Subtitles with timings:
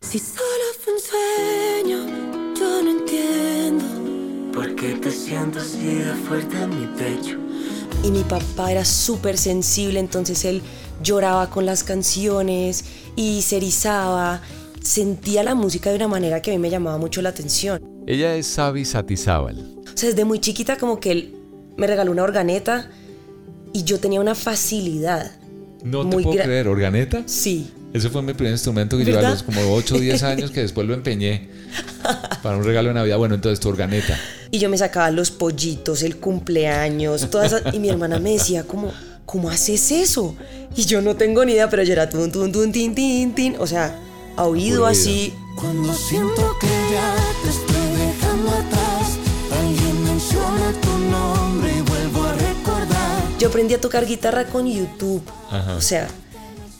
[0.00, 3.84] Si solo fue un sueño, yo no entiendo
[4.52, 7.36] por qué te siento así de fuerte en mi pecho.
[8.04, 10.62] Y mi papá era súper sensible, entonces él
[11.02, 12.84] lloraba con las canciones
[13.16, 14.40] y se erizaba.
[14.80, 17.82] Sentía la música de una manera que a mí me llamaba mucho la atención.
[18.06, 19.58] Ella es Sabi Satizábal.
[19.92, 21.34] O sea, desde muy chiquita como que él
[21.76, 22.88] me regaló una organeta
[23.72, 25.32] y yo tenía una facilidad.
[25.82, 27.24] No te Muy puedo creer, ¿organeta?
[27.26, 27.72] Sí.
[27.92, 29.30] Ese fue mi primer instrumento que yo a ¿Verdad?
[29.32, 31.48] los como 8 o 10 años que después lo empeñé
[32.42, 33.16] para un regalo de Navidad.
[33.18, 34.18] Bueno, entonces tu organeta.
[34.50, 38.64] Y yo me sacaba los pollitos, el cumpleaños, todas esas- Y mi hermana me decía,
[38.64, 38.92] ¿cómo,
[39.24, 40.36] ¿cómo haces eso?
[40.76, 43.56] Y yo no tengo ni idea, pero yo era tun, tun, tun, tin, tin, tin.
[43.58, 43.98] O sea,
[44.36, 44.86] a oído Oído.
[44.86, 45.32] así.
[45.56, 49.18] Cuando siento que ya te estoy dejando atrás,
[49.50, 53.22] alguien menciona tu nombre y vuelvo a recordar.
[53.40, 55.22] Yo aprendí a tocar guitarra con YouTube.
[55.50, 55.74] Ajá.
[55.76, 56.06] O sea,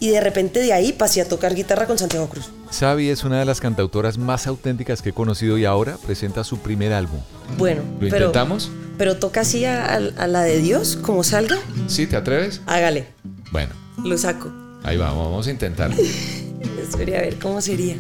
[0.01, 2.51] y de repente de ahí pasé a tocar guitarra con Santiago Cruz.
[2.71, 6.59] Sabi es una de las cantautoras más auténticas que he conocido y ahora presenta su
[6.59, 7.21] primer álbum.
[7.57, 8.71] Bueno, ¿Lo pero, intentamos?
[8.97, 11.59] pero toca así a, a la de Dios, como salga.
[11.89, 12.07] ¿Sí?
[12.07, 12.61] ¿Te atreves?
[12.67, 13.07] Hágale,
[13.53, 13.73] Bueno,
[14.05, 14.53] lo saco.
[14.85, 15.91] ahí vamos, vamos a intentar.
[16.83, 17.97] Esperé a ver cómo sería.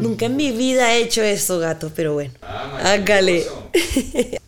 [0.00, 2.32] Nunca en mi vida he hecho esto, gato, pero bueno.
[2.82, 3.44] Hágale.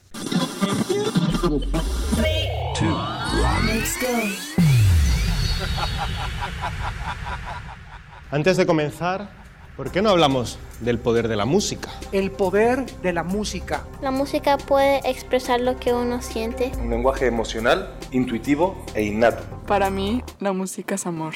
[8.31, 9.31] Antes de comenzar,
[9.77, 11.91] ¿por qué no hablamos del poder de la música?
[12.11, 13.85] El poder de la música.
[14.03, 16.73] La música puede expresar lo que uno siente.
[16.81, 19.43] Un lenguaje emocional, intuitivo e innato.
[19.67, 21.35] Para mí, la música es amor.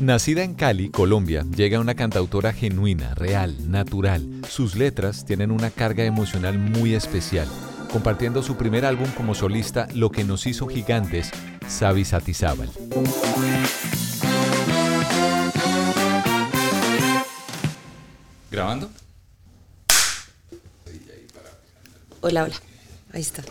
[0.00, 4.28] Nacida en Cali, Colombia, llega una cantautora genuina, real, natural.
[4.48, 7.46] Sus letras tienen una carga emocional muy especial.
[7.92, 11.30] Compartiendo su primer álbum como solista, Lo que nos hizo gigantes,
[11.68, 12.70] Sabi Satizábal.
[18.50, 18.90] ¿Grabando?
[22.20, 22.54] Hola, hola.
[23.12, 23.42] Ahí está.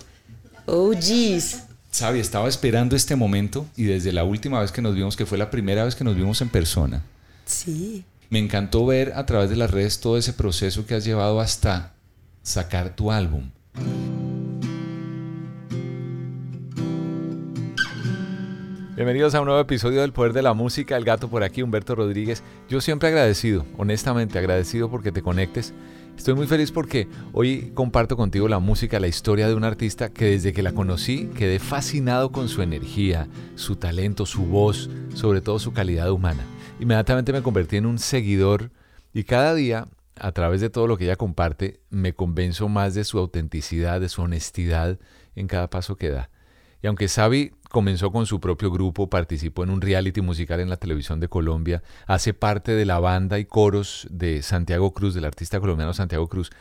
[0.65, 1.63] Oh, jeez.
[1.91, 5.37] Sabi, estaba esperando este momento y desde la última vez que nos vimos, que fue
[5.37, 7.03] la primera vez que nos vimos en persona,
[7.45, 8.05] Sí.
[8.29, 11.93] me encantó ver a través de las redes todo ese proceso que has llevado hasta
[12.43, 13.49] sacar tu álbum.
[19.01, 21.95] Bienvenidos a un nuevo episodio del Poder de la Música, El Gato por aquí, Humberto
[21.95, 22.43] Rodríguez.
[22.69, 25.73] Yo siempre agradecido, honestamente agradecido porque te conectes.
[26.15, 30.25] Estoy muy feliz porque hoy comparto contigo la música, la historia de un artista que
[30.25, 35.57] desde que la conocí quedé fascinado con su energía, su talento, su voz, sobre todo
[35.57, 36.43] su calidad humana.
[36.79, 38.69] Inmediatamente me convertí en un seguidor
[39.15, 43.03] y cada día, a través de todo lo que ella comparte, me convenzo más de
[43.03, 44.99] su autenticidad, de su honestidad
[45.35, 46.29] en cada paso que da.
[46.83, 50.77] Y aunque Sabi comenzó con su propio grupo, participó en un reality musical en la
[50.77, 55.59] televisión de Colombia, hace parte de la banda y coros de Santiago Cruz, del artista
[55.59, 56.51] colombiano Santiago Cruz,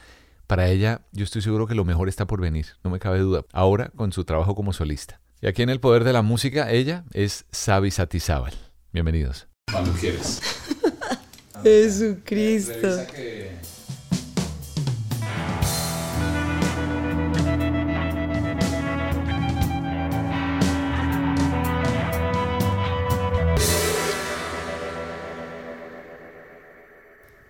[0.47, 3.45] para ella yo estoy seguro que lo mejor está por venir, no me cabe duda,
[3.53, 5.21] ahora con su trabajo como solista.
[5.43, 8.53] Y aquí en el poder de la música, ella es Sabi Satizábal.
[8.93, 9.49] Bienvenidos.
[9.71, 10.41] Cuando quieres.
[11.63, 12.89] Jesucristo.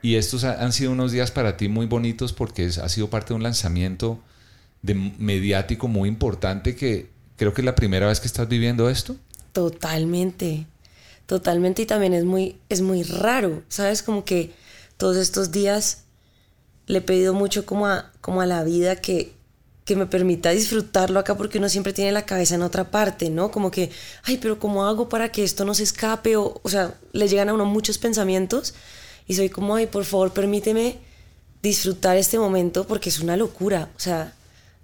[0.03, 3.29] Y estos ha- han sido unos días para ti muy bonitos porque ha sido parte
[3.29, 4.19] de un lanzamiento
[4.83, 9.17] de mediático muy importante que creo que es la primera vez que estás viviendo esto.
[9.53, 10.67] Totalmente.
[11.27, 11.83] Totalmente.
[11.83, 13.63] Y también es muy, es muy raro.
[13.69, 14.03] ¿Sabes?
[14.03, 14.53] Como que
[14.97, 16.05] todos estos días
[16.87, 19.33] le he pedido mucho como a, como a la vida que,
[19.85, 23.51] que me permita disfrutarlo acá porque uno siempre tiene la cabeza en otra parte, ¿no?
[23.51, 23.91] Como que,
[24.25, 26.37] ay, pero ¿cómo hago para que esto no se escape?
[26.37, 28.75] O, o sea, le llegan a uno muchos pensamientos
[29.31, 30.99] y soy como, ay, por favor, permíteme
[31.63, 33.89] disfrutar este momento porque es una locura.
[33.97, 34.35] O sea,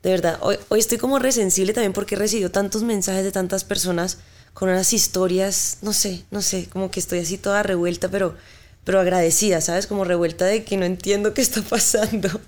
[0.05, 3.65] de verdad, hoy, hoy estoy como resensible también porque he recibido tantos mensajes de tantas
[3.65, 4.19] personas
[4.55, 8.37] con unas historias, no sé, no sé, como que estoy así toda revuelta, pero,
[8.85, 9.89] pero agradecida, ¿sabes?
[9.89, 12.41] Como revuelta de que no entiendo qué está pasando.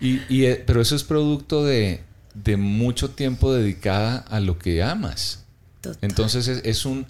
[0.00, 2.00] Y, y, eh, pero eso es producto de,
[2.34, 5.44] de mucho tiempo dedicada a lo que amas.
[5.82, 5.98] Total.
[6.02, 7.06] Entonces es, es un,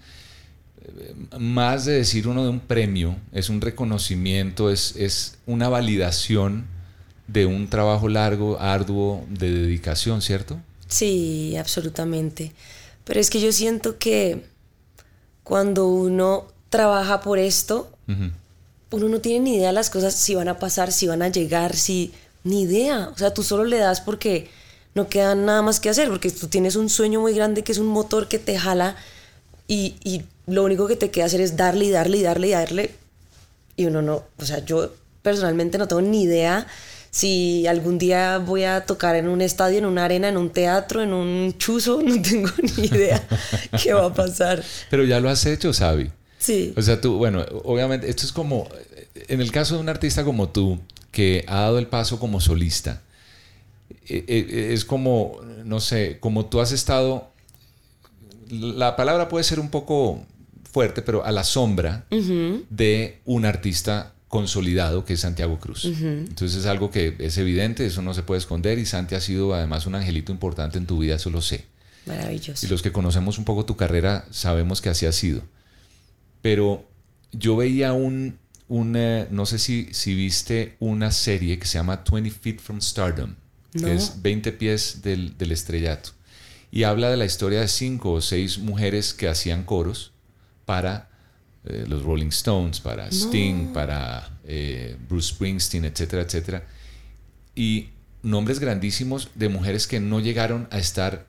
[1.38, 6.67] más de decir uno de un premio, es un reconocimiento, es, es una validación
[7.26, 10.58] de un trabajo largo, arduo, de dedicación, ¿cierto?
[10.88, 12.52] Sí, absolutamente.
[13.05, 14.44] Pero es que yo siento que
[15.43, 17.90] cuando uno trabaja por esto,
[18.90, 21.29] uno no tiene ni idea de las cosas si van a pasar, si van a
[21.29, 22.12] llegar, si
[22.44, 23.08] ni idea.
[23.14, 24.50] O sea, tú solo le das porque
[24.94, 27.79] no queda nada más que hacer, porque tú tienes un sueño muy grande que es
[27.79, 28.96] un motor que te jala
[29.73, 32.51] y, y lo único que te queda hacer es darle y darle y darle y
[32.51, 32.91] darle.
[33.75, 34.93] Y uno no, o sea, yo
[35.23, 36.67] personalmente no tengo ni idea
[37.11, 41.03] si algún día voy a tocar en un estadio, en una arena, en un teatro,
[41.03, 43.27] en un chuzo, no tengo ni idea
[43.83, 44.63] qué va a pasar.
[44.91, 46.11] Pero ya lo has hecho, Sabi.
[46.39, 46.75] Sí.
[46.77, 48.69] O sea, tú, bueno, obviamente, esto es como,
[49.15, 50.79] en el caso de un artista como tú,
[51.11, 53.01] que ha dado el paso como solista,
[54.07, 57.31] eh, eh, es como, no sé, como tú has estado,
[58.53, 60.25] la palabra puede ser un poco
[60.71, 62.07] fuerte, pero a la sombra
[62.71, 65.85] de un artista consolidado que es Santiago Cruz.
[65.85, 66.07] Ujú.
[66.07, 69.55] Entonces es algo que es evidente, eso no se puede esconder y Santi ha sido
[69.55, 71.67] además un angelito importante en tu vida, eso lo sé.
[72.07, 72.65] Maravilloso.
[72.67, 75.43] Y los que conocemos un poco tu carrera sabemos que así ha sido.
[76.41, 76.85] Pero
[77.33, 78.39] yo veía un,
[78.69, 82.81] un eh, no sé si, si viste una serie que se llama 20 Feet from
[82.81, 83.35] Stardom,
[83.75, 83.87] No.
[83.87, 86.11] que es 20 pies del, del estrellato.
[86.75, 90.13] Y habla de la historia de cinco o seis mujeres que hacían coros
[90.65, 91.11] para
[91.65, 96.67] eh, los Rolling Stones, para Sting, para eh, Bruce Springsteen, etcétera, etcétera.
[97.55, 97.91] Y
[98.23, 101.27] nombres grandísimos de mujeres que no llegaron a estar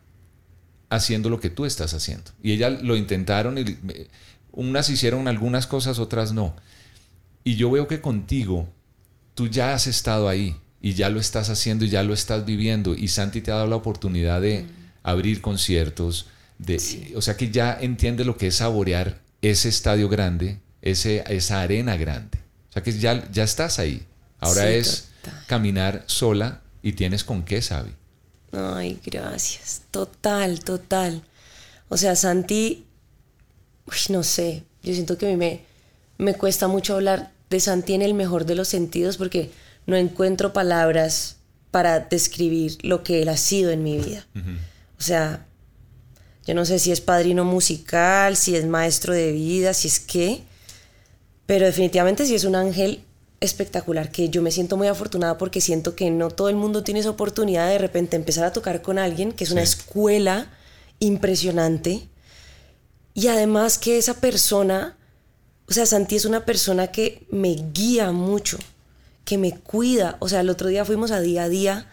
[0.90, 2.32] haciendo lo que tú estás haciendo.
[2.42, 4.08] Y ellas lo intentaron y eh,
[4.54, 6.56] unas hicieron algunas cosas, otras no.
[7.44, 8.70] Y yo veo que contigo
[9.36, 12.96] tú ya has estado ahí y ya lo estás haciendo y ya lo estás viviendo
[12.96, 14.66] y Santi te ha dado la oportunidad de
[15.04, 16.28] abrir conciertos,
[16.58, 21.62] de, o sea que ya entiende lo que es saborear ese estadio grande, ese, esa
[21.62, 22.40] arena grande.
[22.70, 24.06] O sea que ya, ya estás ahí.
[24.40, 25.10] Ahora Sí, es
[25.48, 27.92] caminar sola y tienes con qué, Sabi.
[28.52, 29.82] Ay, gracias.
[29.92, 31.24] Total, total.
[31.90, 32.86] O sea, Santi,
[33.86, 35.62] uy, no sé, yo siento que a mí me,
[36.18, 39.52] me cuesta mucho hablar de Santi en el mejor de los sentidos porque
[39.86, 41.38] no encuentro palabras
[41.72, 44.26] para describir lo que él ha sido en mi vida.
[45.04, 45.46] O sea,
[46.48, 50.44] yo no sé si es padrino musical, si es maestro de vida, si es qué,
[51.46, 53.04] pero definitivamente sí es un ángel
[53.42, 57.02] espectacular, que yo me siento muy afortunada porque siento que no todo el mundo tiene
[57.02, 59.74] esa oportunidad de de repente empezar a tocar con alguien, que es una Sí.
[59.76, 60.48] escuela
[61.00, 62.08] impresionante,
[63.14, 64.96] y además que esa persona,
[65.68, 68.58] o sea, Santi es una persona que me guía mucho,
[69.26, 71.90] que me cuida, o sea, el otro día fuimos a día a día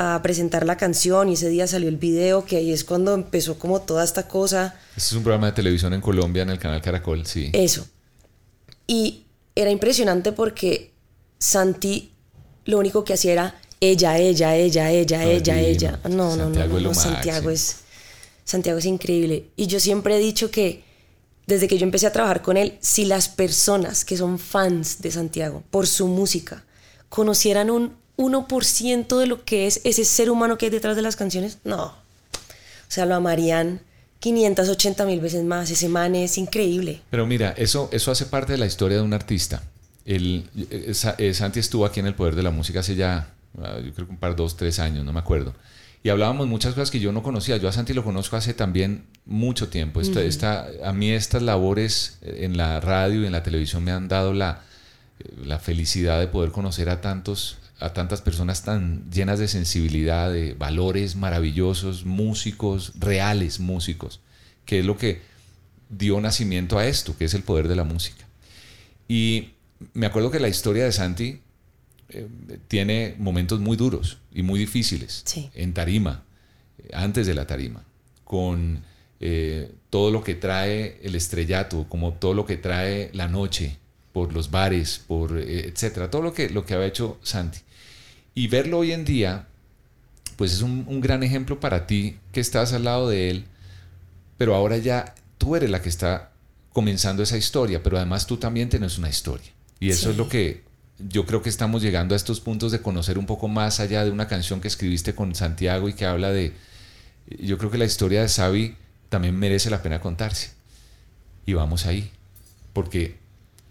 [0.00, 3.58] a presentar la canción y ese día salió el video, que ahí es cuando empezó
[3.58, 4.76] como toda esta cosa.
[4.90, 7.50] Este es un programa de televisión en Colombia en el canal Caracol, sí.
[7.52, 7.84] Eso.
[8.86, 9.24] Y
[9.56, 10.92] era impresionante porque
[11.40, 12.12] Santi
[12.64, 16.00] lo único que hacía era ella, ella, ella, ella, ella, ella.
[16.08, 17.78] No, no, no, no, no, Santiago es
[18.44, 19.50] Santiago es increíble.
[19.56, 20.84] Y yo siempre he dicho que
[21.46, 25.10] desde que yo empecé a trabajar con él, si las personas que son fans de
[25.10, 26.64] Santiago por su música
[27.08, 31.16] conocieran un 1% de lo que es ese ser humano que hay detrás de las
[31.16, 31.84] canciones, no.
[31.86, 33.80] O sea, lo amarían
[34.20, 35.70] 580 mil veces más.
[35.70, 37.00] Ese man es increíble.
[37.10, 39.62] Pero mira, eso, eso hace parte de la historia de un artista.
[40.04, 40.48] El,
[40.92, 44.06] Sa- Santi estuvo aquí en El Poder de la Música hace ya, ah, yo creo
[44.06, 45.54] que un par, dos, tres años, no me acuerdo.
[46.02, 47.56] Y hablábamos muchas cosas que yo no conocía.
[47.58, 50.00] Yo a Santi lo conozco hace también mucho tiempo.
[50.00, 54.08] Esta, esta- a mí estas labores en la radio y en la televisión me han
[54.08, 54.62] dado la,
[55.20, 60.32] eh, la felicidad de poder conocer a tantos a tantas personas tan llenas de sensibilidad,
[60.32, 64.20] de valores maravillosos, músicos, reales músicos,
[64.64, 65.20] que es lo que
[65.88, 68.24] dio nacimiento a esto, que es el poder de la música.
[69.06, 69.50] Y
[69.94, 71.40] me acuerdo que la historia de Santi
[72.10, 72.26] eh,
[72.66, 75.50] tiene momentos muy duros y muy difíciles Sí.
[75.54, 76.24] en tarima,
[76.92, 77.84] antes de la tarima,
[78.24, 78.82] con
[79.20, 83.78] eh, todo lo que trae el estrellato, como todo lo que trae la noche,
[84.12, 87.60] por los bares, por eh, etcétera, todo lo que, lo que había hecho Santi.
[88.38, 89.48] Y verlo hoy en día,
[90.36, 93.46] pues es un, un gran ejemplo para ti que estás al lado de él,
[94.36, 96.30] pero ahora ya tú eres la que está
[96.72, 99.50] comenzando esa historia, pero además tú también tienes una historia.
[99.80, 100.10] Y eso Sí.
[100.10, 100.62] es lo que
[101.00, 104.12] yo creo que estamos llegando a estos puntos de conocer un poco más allá de
[104.12, 106.52] una canción que escribiste con Santiago y que habla de...
[107.40, 108.76] Yo creo que la historia de Xavi
[109.08, 110.52] también merece la pena contarse.
[111.44, 112.12] Y vamos ahí.
[112.72, 113.16] Porque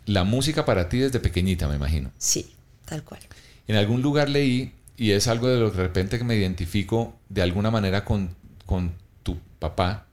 [0.05, 2.11] la música para ti desde pequeñita, me imagino.
[2.17, 3.21] Sí, tal cual.
[3.67, 7.17] En algún lugar leí, y es algo de lo que de repente que me identifico
[7.29, 8.29] de alguna manera con,
[8.65, 8.93] con
[9.23, 10.05] tu papá,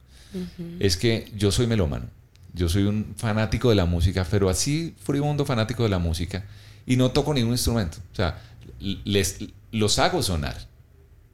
[0.79, 2.07] es que yo soy melómano.
[2.53, 6.45] Yo soy un fanático de la música, pero así furibundo fanático de la música.
[6.85, 7.97] Y no toco ningún instrumento.
[8.11, 8.41] O sea,
[8.79, 9.39] les,
[9.71, 10.55] los hago sonar.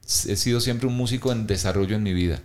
[0.04, 2.40] He sido siempre un músico en desarrollo en mi vida.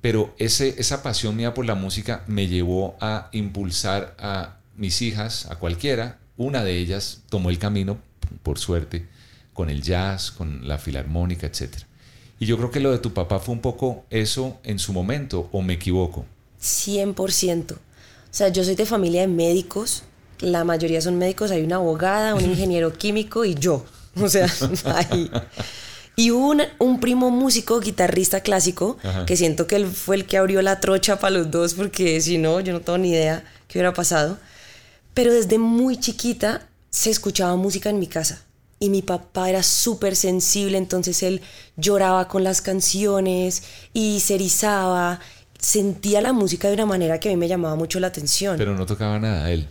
[0.00, 5.46] Pero ese, esa pasión mía por la música me llevó a impulsar a mis hijas,
[5.46, 6.18] a cualquiera.
[6.36, 7.98] Una de ellas tomó el camino,
[8.42, 9.06] por suerte,
[9.52, 11.70] con el jazz, con la filarmónica, etc.
[12.38, 15.48] Y yo creo que lo de tu papá fue un poco eso en su momento,
[15.52, 16.24] o me equivoco.
[16.60, 17.72] 100%.
[17.72, 17.78] O
[18.30, 20.04] sea, yo soy de familia de médicos.
[20.40, 21.50] La mayoría son médicos.
[21.50, 23.84] Hay una abogada, un ingeniero químico y yo.
[24.20, 24.46] O sea,
[24.86, 25.30] ahí.
[26.16, 29.24] Y hubo un, un primo músico, guitarrista clásico, Ajá.
[29.24, 32.38] que siento que él fue el que abrió la trocha para los dos, porque si
[32.38, 34.38] no, yo no tengo ni idea qué hubiera pasado.
[35.14, 38.42] Pero desde muy chiquita se escuchaba música en mi casa.
[38.78, 41.40] Y mi papá era súper sensible, entonces él
[41.76, 45.20] lloraba con las canciones y se erizaba.
[45.58, 48.58] Sentía la música de una manera que a mí me llamaba mucho la atención.
[48.58, 49.68] Pero no tocaba nada él.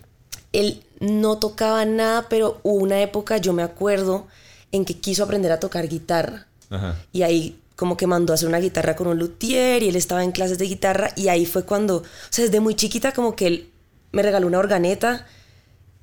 [0.54, 4.28] Él no tocaba nada, pero hubo una época, yo me acuerdo,
[4.72, 6.48] en que quiso aprender a tocar guitarra.
[6.70, 6.96] Ajá.
[7.12, 10.24] Y ahí como que mandó a hacer una guitarra con un luthier y él estaba
[10.24, 13.48] en clases de guitarra y ahí fue cuando, o sea, desde muy chiquita como que
[13.48, 13.70] él
[14.12, 15.26] me regaló una organeta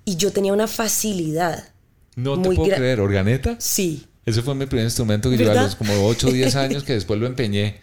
[0.08, 1.68] y yo tenía una facilidad.
[2.16, 3.56] No te puedo creer, ¿organeta?
[3.58, 4.06] Sí.
[4.24, 5.64] Ese fue mi primer instrumento que yo a ¿Verdad?
[5.64, 7.76] los como 8 o 10 años que después lo empeñé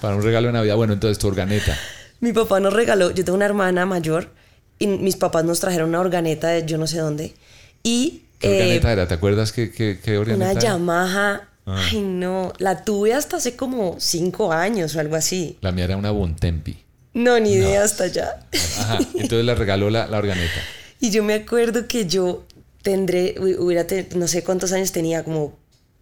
[0.00, 0.76] para un regalo de Navidad.
[0.76, 1.76] Bueno, entonces tu organeta.
[2.20, 4.30] Mi papá nos regaló, yo tengo una hermana mayor
[4.78, 7.34] y mis papás nos trajeron una organeta de yo no sé dónde
[7.82, 9.08] y ¿Qué eh, organeta era?
[9.08, 10.60] ¿Te acuerdas qué, qué, qué organeta una era?
[10.60, 11.48] Yamaha.
[11.66, 11.82] Ah.
[11.90, 15.58] Ay, no, la tuve hasta hace como cinco años o algo así.
[15.62, 16.78] La mía era una Bontempi.
[17.14, 18.38] No, ni idea hasta allá.
[18.78, 18.98] Ajá.
[19.14, 20.60] Entonces le regaló la, la organeta.
[21.00, 22.44] Y yo me acuerdo que yo
[22.82, 23.86] tendré, hu- hubiera,
[24.16, 25.54] no sé cuántos años tenía, como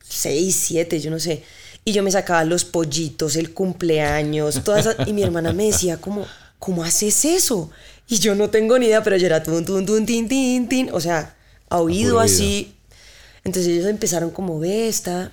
[0.03, 1.43] seis, siete, yo no sé.
[1.85, 5.97] Y yo me sacaba los pollitos, el cumpleaños, todas esas- Y mi hermana me decía,
[5.97, 6.27] como,
[6.59, 7.71] ¿cómo haces eso?
[8.09, 10.91] Y yo no tengo ni idea, pero yo era tun, tun, tun, tin, tin, tin.
[10.93, 11.35] O sea,
[11.69, 12.75] a oído así.
[13.45, 15.33] Entonces ellos empezaron como, ve esta,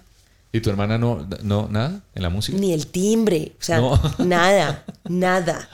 [0.52, 2.58] ¿Y tu hermana no, no nada en la música?
[2.58, 4.02] ni el timbre, o sea, No.
[4.18, 5.70] nada, nada.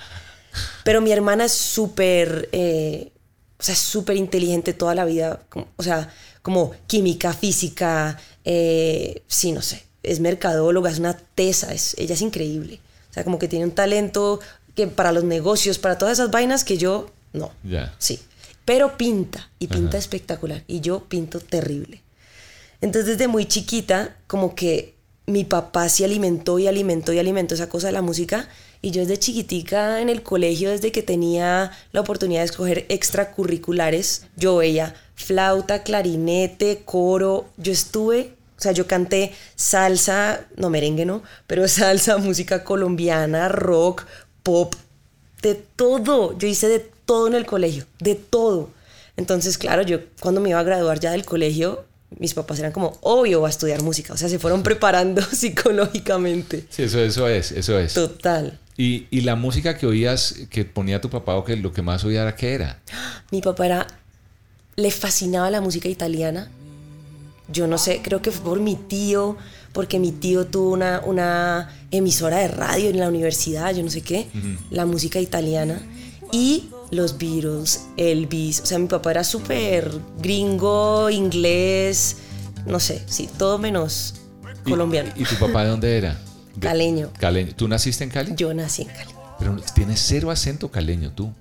[0.83, 3.11] Pero mi hermana es súper, eh,
[3.59, 5.41] o sea, súper inteligente toda la vida,
[5.77, 11.95] o sea, como química, física, eh, sí, no sé, es mercadóloga, es una tesa, es,
[11.97, 12.79] ella es increíble.
[13.09, 14.39] O sea, como que tiene un talento
[14.75, 17.95] que para los negocios, para todas esas vainas que yo, no, Ya.
[17.97, 18.19] sí.
[18.65, 19.97] Pero pinta, y pinta Ajá.
[19.99, 22.01] espectacular, y yo pinto terrible.
[22.81, 24.95] Entonces desde muy chiquita, como que
[25.27, 28.49] mi papá sí alimentó y alimentó y alimentó esa cosa de la música.
[28.85, 34.27] Y yo desde chiquitica en el colegio, desde que tenía la oportunidad de escoger extracurriculares,
[34.35, 37.49] yo veía flauta, clarinete, coro.
[37.57, 44.05] Yo estuve, o sea, yo canté salsa, no merengue, no, pero salsa, música colombiana, rock,
[44.43, 44.75] pop,
[45.41, 46.37] de todo.
[46.37, 48.69] Yo hice de todo en el colegio, de todo.
[49.17, 51.85] Entonces, claro, yo cuando me iba a graduar ya del colegio,
[52.19, 54.13] mis papás eran como, obvio, va a estudiar música.
[54.13, 56.67] O sea, se fueron preparando psicológicamente.
[56.69, 57.95] Sí, eso, eso es, eso es.
[57.95, 58.59] Total.
[58.77, 62.03] Y, y la música que oías, que ponía tu papá o que lo que más
[62.03, 62.81] oía era qué era.
[63.31, 63.87] Mi papá era,
[64.75, 66.49] le fascinaba la música italiana.
[67.47, 69.37] Yo no sé, creo que fue por mi tío,
[69.71, 74.01] porque mi tío tuvo una, una emisora de radio en la universidad, yo no sé
[74.01, 74.27] qué,
[74.71, 75.81] la música italiana.
[76.31, 79.89] Y los Beatles, Elvis, o sea, mi papá era súper
[80.19, 82.17] gringo, inglés,
[82.65, 84.15] no sé, sí, todo menos
[84.65, 85.11] Y- colombiano.
[85.15, 86.19] ¿Y tu papá de dónde era?
[86.55, 87.11] De- Caleño.
[87.19, 87.53] Caleño.
[87.55, 88.33] ¿Tú naciste en Cali?
[88.35, 89.11] Yo nací en Cali.
[89.39, 91.33] Pero tienes cero acento caleño tú.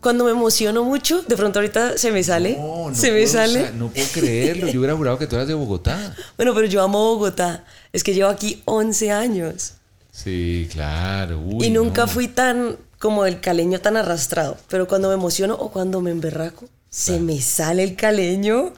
[0.00, 2.56] Cuando me emociono mucho, de pronto ahorita se me sale.
[2.56, 3.66] No se me puedo sale.
[3.66, 4.68] sa- No puedo creerlo.
[4.68, 6.16] Yo hubiera jurado que tú eras de Bogotá.
[6.36, 7.64] Bueno, pero yo amo Bogotá.
[7.92, 9.74] Es que llevo aquí 11 años.
[10.10, 11.38] Sí, claro.
[11.40, 12.08] Uy, y nunca no.
[12.08, 14.56] fui tan como el caleño tan arrastrado.
[14.68, 18.72] Pero cuando me emociono o cuando me emberraco, se me sale el caleño.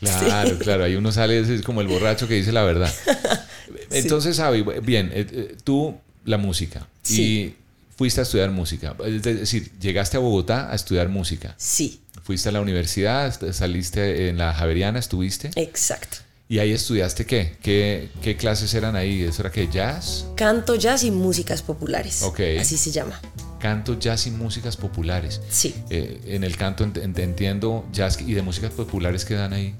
[0.00, 0.84] Claro, claro.
[0.84, 2.92] Ahí uno sale es como el borracho que dice la verdad.
[3.90, 6.86] Entonces, Avi, bien, eh, eh, tú la música.
[7.02, 7.22] Sí.
[7.22, 7.56] Y
[7.96, 8.94] fuiste a estudiar música.
[9.06, 11.54] Es decir, llegaste a Bogotá a estudiar música.
[11.58, 15.50] Sí, Fuiste a la universidad, saliste en la Javeriana, estuviste.
[15.56, 16.18] exacto.
[16.48, 17.56] ¿Y ahí estudiaste qué?
[17.62, 19.22] ¿Qué, qué clases eran ahí?
[19.22, 19.68] ¿Eso era qué?
[19.68, 20.26] ¿Jazz?
[20.36, 22.22] Canto, jazz y músicas populares.
[22.22, 22.40] Ok.
[22.60, 23.20] Así se llama.
[23.60, 25.40] canto, jazz y músicas populares.
[25.48, 25.74] Sí.
[25.90, 29.74] Eh, en el canto ent- ent- entiendo jazz y de músicas populares que dan ahí.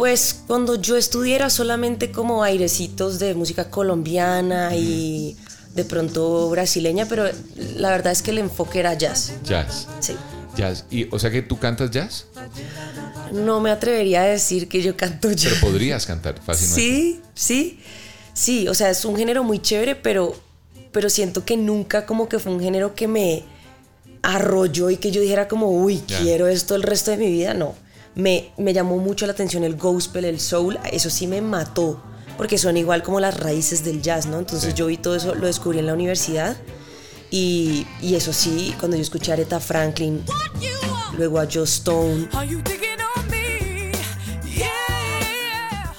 [0.00, 5.36] Pues cuando yo estudié era solamente como airecitos de música colombiana y
[5.74, 7.24] de pronto brasileña, pero
[7.76, 9.34] la verdad es que el enfoque era jazz.
[9.44, 9.88] Jazz.
[10.00, 10.16] Sí.
[10.56, 10.86] Jazz.
[10.90, 12.24] Y, o sea que tú cantas jazz,
[13.34, 15.52] No me atrevería a decir que yo canto jazz.
[15.60, 16.80] pero podrías cantar fácilmente.
[16.80, 17.80] Sí, sí,
[18.32, 20.34] sí, o sea, es un género muy chévere, pero,
[20.92, 23.44] pero siento que nunca como que fue un género que me
[24.22, 26.20] arrolló y que yo dijera como, uy, Ya.
[26.20, 27.74] quiero esto el resto de mi vida, no.
[28.20, 32.02] Me, me llamó mucho la atención el gospel, el soul, eso sí me mató,
[32.36, 34.38] porque son igual como las raíces del jazz, ¿no?
[34.38, 34.76] Entonces Sí.
[34.78, 36.56] yo vi todo eso, lo descubrí en la universidad
[37.30, 40.22] y, y eso sí, cuando yo escuché a Aretha Franklin,
[41.16, 42.28] luego a Joe Stone,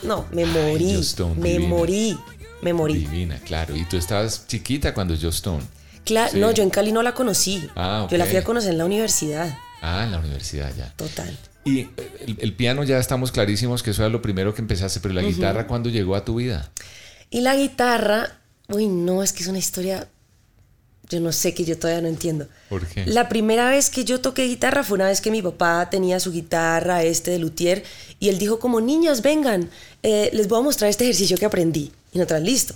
[0.03, 1.69] no, me morí, Stone, me divina.
[1.69, 2.17] morí,
[2.61, 2.93] me morí.
[2.95, 3.75] Divina, claro.
[3.75, 5.63] Y tú estabas chiquita cuando Joe Stone.
[6.03, 6.39] Claro, Sí.
[6.39, 7.69] no, yo en Cali no la conocí.
[7.75, 10.91] Ah, Yo la fui a conocer en la universidad, Ah, en la universidad ya.
[10.95, 11.37] total.
[11.63, 11.81] Y
[12.25, 15.21] el, el piano ya estamos clarísimos que eso era lo primero que empezaste, pero la
[15.21, 16.71] guitarra, ¿cuándo llegó a tu vida?
[17.29, 18.39] Y la guitarra,
[18.69, 20.07] uy, no, es que es una historia,
[21.09, 22.47] yo no sé, que yo todavía no entiendo.
[22.67, 23.05] ¿Por qué?
[23.05, 26.31] La primera vez que yo toqué guitarra fue una vez que mi papá tenía su
[26.31, 27.83] guitarra, este de luthier,
[28.19, 29.69] y él dijo como, niñas, vengan,
[30.03, 31.91] eh, les voy a mostrar este ejercicio que aprendí.
[32.11, 32.73] Y nosotras, listo.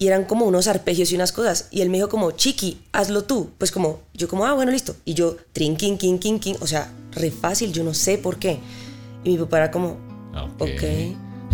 [0.00, 1.68] Y eran como unos arpegios y unas cosas.
[1.70, 3.50] Y él me dijo como, chiqui, hazlo tú.
[3.58, 4.96] Pues como, yo como, ah, bueno, listo.
[5.04, 6.56] Y yo, trin, kin, kin, kin, kin.
[6.60, 8.58] O sea, re fácil, yo no sé por qué.
[9.24, 9.98] Y mi papá era como,
[10.58, 10.82] ok.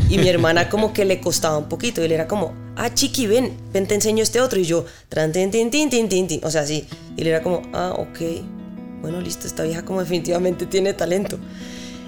[0.09, 2.01] Y mi hermana como que le costaba un poquito.
[2.01, 4.61] Y él era como, ah, chiqui, ven, ven, te enseño este otro.
[4.61, 6.41] Y yo, tran, tin, tin, tin, tin, tin, tin.
[6.45, 6.87] O sea, sí.
[7.17, 8.21] Y él era como, ah, ok.
[9.03, 11.37] Bueno, listo, esta vieja como definitivamente tiene talento.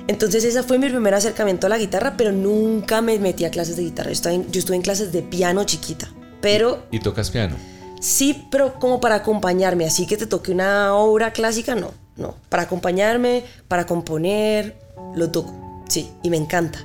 [0.06, 3.76] Entonces ese fue mi primer acercamiento a la guitarra, pero nunca me metí a clases
[3.76, 4.08] de guitarra.
[4.10, 6.08] Yo, estaba en- yo estuve en clases de piano chiquita.
[6.40, 7.56] Pero ¿Y tocas piano?
[8.00, 9.84] sí, pero como para acompañarme.
[9.84, 11.92] Así que te toque una obra clásica, no.
[12.16, 12.34] No.
[12.48, 14.76] Para acompañarme, para componer,
[15.14, 15.84] lo toco.
[15.88, 16.84] Sí, y me encanta.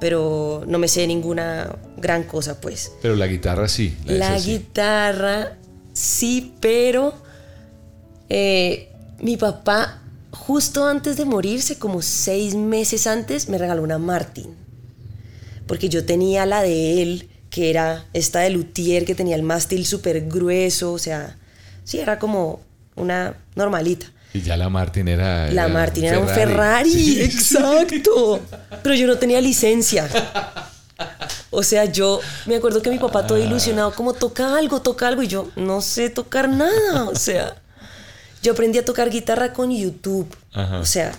[0.00, 2.92] Pero no me sé ninguna gran cosa, pues.
[3.00, 3.96] Pero la guitarra sí.
[4.04, 5.56] La, guitarra,
[5.92, 7.14] sí, pero
[8.28, 14.54] eh, mi papá, justo antes de morirse, como seis meses antes, me regaló una Martin.
[15.66, 19.86] Porque yo tenía la de él, que era esta de Luthier, que tenía el mástil
[19.86, 21.36] súper grueso, o sea,
[21.84, 22.60] sí, era como
[22.96, 24.06] una normalita.
[24.32, 25.46] Y ya la Martin era.
[25.52, 27.22] La era Martin era un Ferrari, Sí.
[27.22, 28.40] exacto.
[28.82, 30.08] Pero yo no tenía licencia.
[31.50, 35.22] O sea, yo me acuerdo que mi papá todo ilusionado, como toca algo, toca algo,
[35.22, 37.04] y yo no sé tocar nada.
[37.04, 37.54] O sea,
[38.42, 40.26] yo aprendí a tocar guitarra con YouTube.
[40.52, 40.80] Ajá.
[40.80, 41.12] O sea,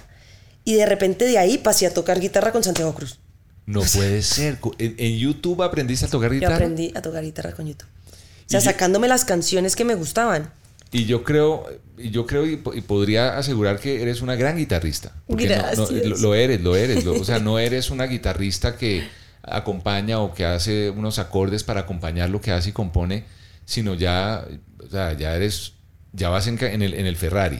[0.65, 3.19] y de repente de ahí pasé a tocar guitarra con Santiago Cruz.
[3.65, 4.59] No puede ser.
[4.77, 6.55] ¿En, en YouTube aprendiste a tocar Yo guitarra?
[6.55, 7.87] aprendí a tocar guitarra con YouTube.
[7.87, 10.51] O sea, Y yo- sacándome las canciones que me gustaban.
[10.91, 11.65] Y yo creo,
[11.97, 15.11] y yo creo y, po- y podría asegurar que eres una gran guitarrista.
[15.27, 16.05] Porque no- no, Gracias.
[16.05, 17.03] lo, lo eres, lo eres.
[17.03, 19.07] lo- o sea, no eres una guitarrista que
[19.41, 23.25] acompaña o que hace unos acordes para acompañar lo que hace y compone,
[23.65, 24.45] sino ya,
[24.83, 25.73] o sea, ya eres,
[26.13, 27.59] ya vas en, en el, en el Ferrari.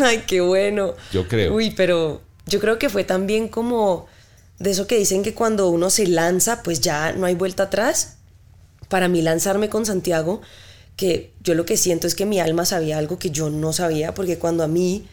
[0.00, 0.94] Ay, qué bueno.
[1.12, 1.54] Yo creo.
[1.54, 4.06] Uy, pero yo creo que fue también como
[4.58, 8.16] de eso que dicen que cuando uno se lanza, pues ya no hay vuelta atrás.
[8.88, 10.40] Para mí lanzarme con Santiago,
[10.96, 14.14] que yo lo que siento es que mi alma sabía algo que yo no sabía,
[14.14, 15.06] porque cuando a mí,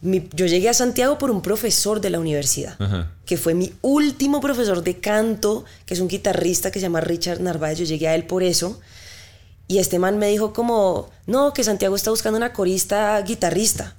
[0.00, 3.12] mi- yo llegué a Santiago por un profesor de la universidad, Ajá.
[3.24, 7.40] que fue mi último profesor de canto, que es un guitarrista que se llama Richard
[7.40, 8.80] Narváez, yo llegué a él por eso.
[9.68, 13.96] Y este man me dijo como, no, que Santiago está buscando una corista guitarrista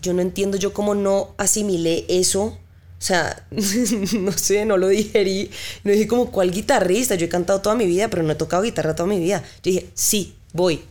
[0.00, 2.56] yo no entiendo yo cómo no asimilé eso.
[3.00, 3.44] O sea,
[4.20, 5.50] no sé, no lo digerí.
[5.84, 7.14] No dije como, ¿cuál guitarrista?
[7.14, 9.42] Yo he cantado toda mi vida, pero no he tocado guitarra toda mi vida.
[9.62, 10.82] Yo dije, sí, voy.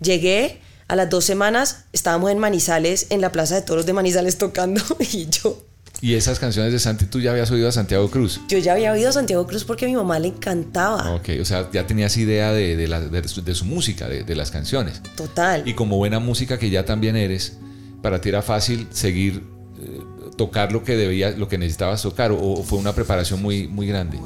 [0.00, 4.38] Llegué, a las dos semanas estábamos en Manizales, en la Plaza de Toros de Manizales
[4.38, 5.62] tocando y yo...
[6.02, 8.40] Y esas canciones de Santi, tú ya habías oído a Santiago Cruz.
[8.48, 11.12] Yo ya había oído a Santiago Cruz porque a mi mamá le encantaba.
[11.14, 14.24] Ok, o sea, ya tenías idea de, de la- de su, de su música, de,
[14.24, 15.02] de las canciones.
[15.14, 15.62] Total.
[15.68, 17.58] Y como buena música que ya también eres,
[18.00, 19.42] para ti era fácil seguir
[19.78, 20.00] eh,
[20.40, 23.86] tocar lo que debías, lo que necesitabas tocar, o, o fue una preparación muy, muy
[23.86, 24.18] grande.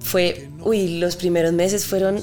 [0.00, 2.20] fue, uy, los primeros meses fueron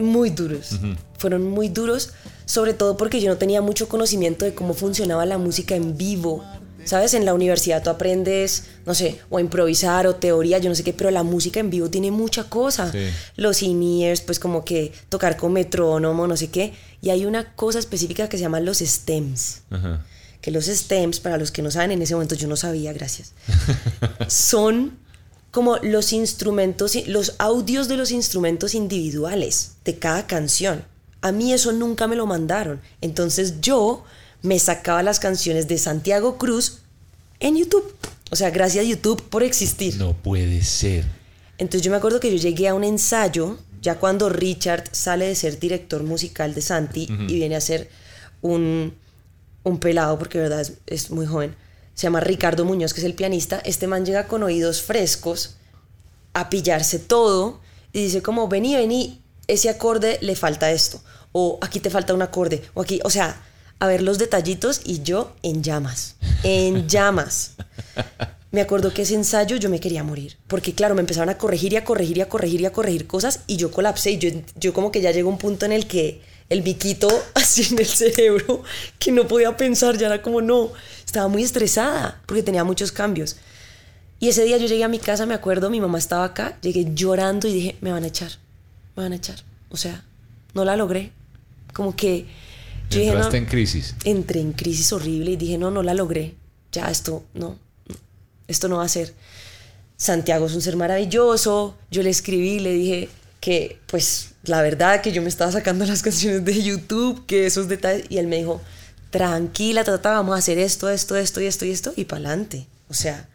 [0.00, 0.72] muy duros.
[0.72, 0.96] Ujú.
[1.18, 5.38] Fueron muy duros, sobre todo porque yo no tenía mucho conocimiento de cómo funcionaba la
[5.38, 6.42] música en vivo.
[6.84, 7.14] ¿Sabes?
[7.14, 10.82] En la universidad tú aprendes, no sé, o a improvisar o teoría, yo no sé
[10.82, 12.90] qué, pero la música en vivo tiene mucha cosa.
[12.90, 13.06] Sí.
[13.36, 16.72] Los in-ears, pues como que tocar con metrónomo, no sé qué.
[17.00, 20.04] Y hay una cosa específica que se llaman los stems Ajá.
[20.42, 23.32] Que los stems, para los que no saben, en ese momento yo no sabía, gracias,
[24.28, 24.98] son
[25.52, 30.84] como los instrumentos, los audios de los instrumentos individuales de cada canción.
[31.20, 32.80] A mí eso nunca me lo mandaron.
[33.00, 34.02] Entonces yo
[34.40, 36.78] me sacaba las canciones de Santiago Cruz
[37.38, 37.94] en YouTube.
[38.30, 39.96] O sea, gracias a YouTube por existir.
[39.96, 41.04] No puede ser.
[41.58, 45.34] Entonces yo me acuerdo que yo llegué a un ensayo, ya cuando Richard sale de
[45.34, 47.90] ser director musical de Santi y viene a ser
[48.40, 48.94] un,
[49.62, 51.54] un pelado, porque de verdad es, es muy joven.
[51.94, 53.60] Se llama Ricardo Muñoz, que es el pianista.
[53.64, 55.56] Este man llega con oídos frescos
[56.32, 57.60] a pillarse todo
[57.92, 61.02] y dice como, vení, vení, ese acorde le falta esto.
[61.32, 62.62] O aquí te falta un acorde.
[62.74, 63.42] O aquí, o sea,
[63.78, 66.16] a ver los detallitos y yo en llamas.
[66.42, 67.56] En llamas.
[68.50, 70.36] Me acuerdo que ese ensayo yo me quería morir.
[70.46, 73.06] Porque claro, me empezaron a corregir y a corregir y a corregir y a corregir
[73.06, 75.86] cosas y yo colapsé y yo, yo como que ya llegó un punto en el
[75.86, 78.62] que el biquito así en el cerebro
[78.98, 80.70] que no podía pensar, ya era como no,
[81.04, 83.36] estaba muy estresada porque tenía muchos cambios.
[84.20, 86.86] Y ese día yo llegué a mi casa, me acuerdo, mi mamá estaba acá, llegué
[86.94, 88.30] llorando y dije, me van a echar,
[88.94, 89.42] me van a echar.
[89.68, 90.04] O sea,
[90.54, 91.10] no la logré.
[91.72, 92.26] Como que
[92.88, 93.96] yo dije, no, Entraste en crisis.
[94.04, 96.34] entré en crisis horrible y dije, no, no la logré.
[96.70, 97.96] Ya esto, no, no,
[98.46, 99.12] esto no va a ser.
[99.96, 101.76] Santiago es un ser maravilloso.
[101.90, 103.08] Yo le escribí, le dije
[103.40, 107.68] que, pues, la verdad que yo me estaba sacando las canciones de YouTube, que esos
[107.68, 108.06] detalles.
[108.08, 108.60] Y él me dijo,
[109.10, 112.66] tranquila, tata, vamos a hacer esto, esto, esto y esto y esto, y para adelante.
[112.88, 113.28] O sea,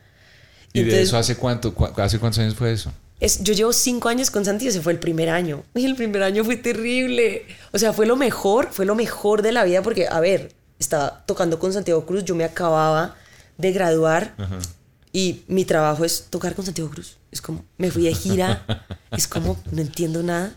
[0.74, 1.74] ¿Y de eso hace cuánto?
[1.74, 2.92] cu- ¿Hace cuántos años fue eso?
[3.20, 5.64] es, yo llevo cinco años con Santi y ese fue el primer año.
[5.74, 7.46] Y el primer año fue terrible.
[7.72, 11.24] O sea, fue lo mejor, fue lo mejor de la vida porque, a ver, estaba
[11.26, 13.16] tocando con Santiago Cruz, yo me acababa
[13.58, 14.36] de graduar
[15.12, 17.18] y mi trabajo es tocar con Santiago Cruz.
[17.32, 18.64] Es como, me fui de gira,
[19.12, 20.54] es como, no entiendo nada.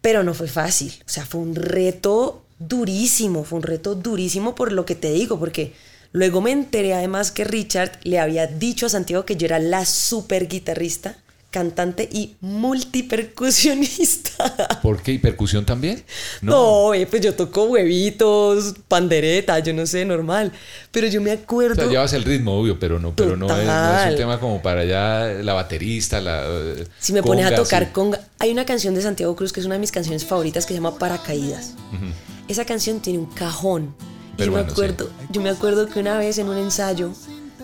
[0.00, 0.92] Pero no fue fácil.
[1.06, 5.38] O sea, fue un reto durísimo, fue un reto durísimo por lo que te digo,
[5.38, 5.72] porque
[6.12, 9.84] luego me enteré además que Richard le había dicho a Santiago que yo era la
[9.84, 11.16] super guitarrista,
[11.50, 14.78] cantante y multipercusionista.
[14.82, 15.12] ¿Por qué?
[15.12, 16.02] ¿Y percusión también?
[16.42, 20.52] No, eh, pues yo toco huevitos, pandereta, yo no sé, normal.
[20.90, 21.74] Pero yo me O acuerdo...
[21.74, 24.62] sea, llevas el ritmo, obvio, pero no, pero no es, no es un tema como
[24.62, 26.44] para ya la baterista, la.
[26.46, 27.90] eh, Si me pones a tocar sí.
[27.92, 30.74] conga, hay una canción de Santiago Cruz que es una de mis canciones favoritas que
[30.74, 31.74] se llama Paracaídas.
[31.92, 32.06] Ujú.
[32.48, 33.94] Esa canción tiene un cajón.
[34.34, 37.12] Y Pero yo me acuerdo, yo me acuerdo que una vez en un ensayo,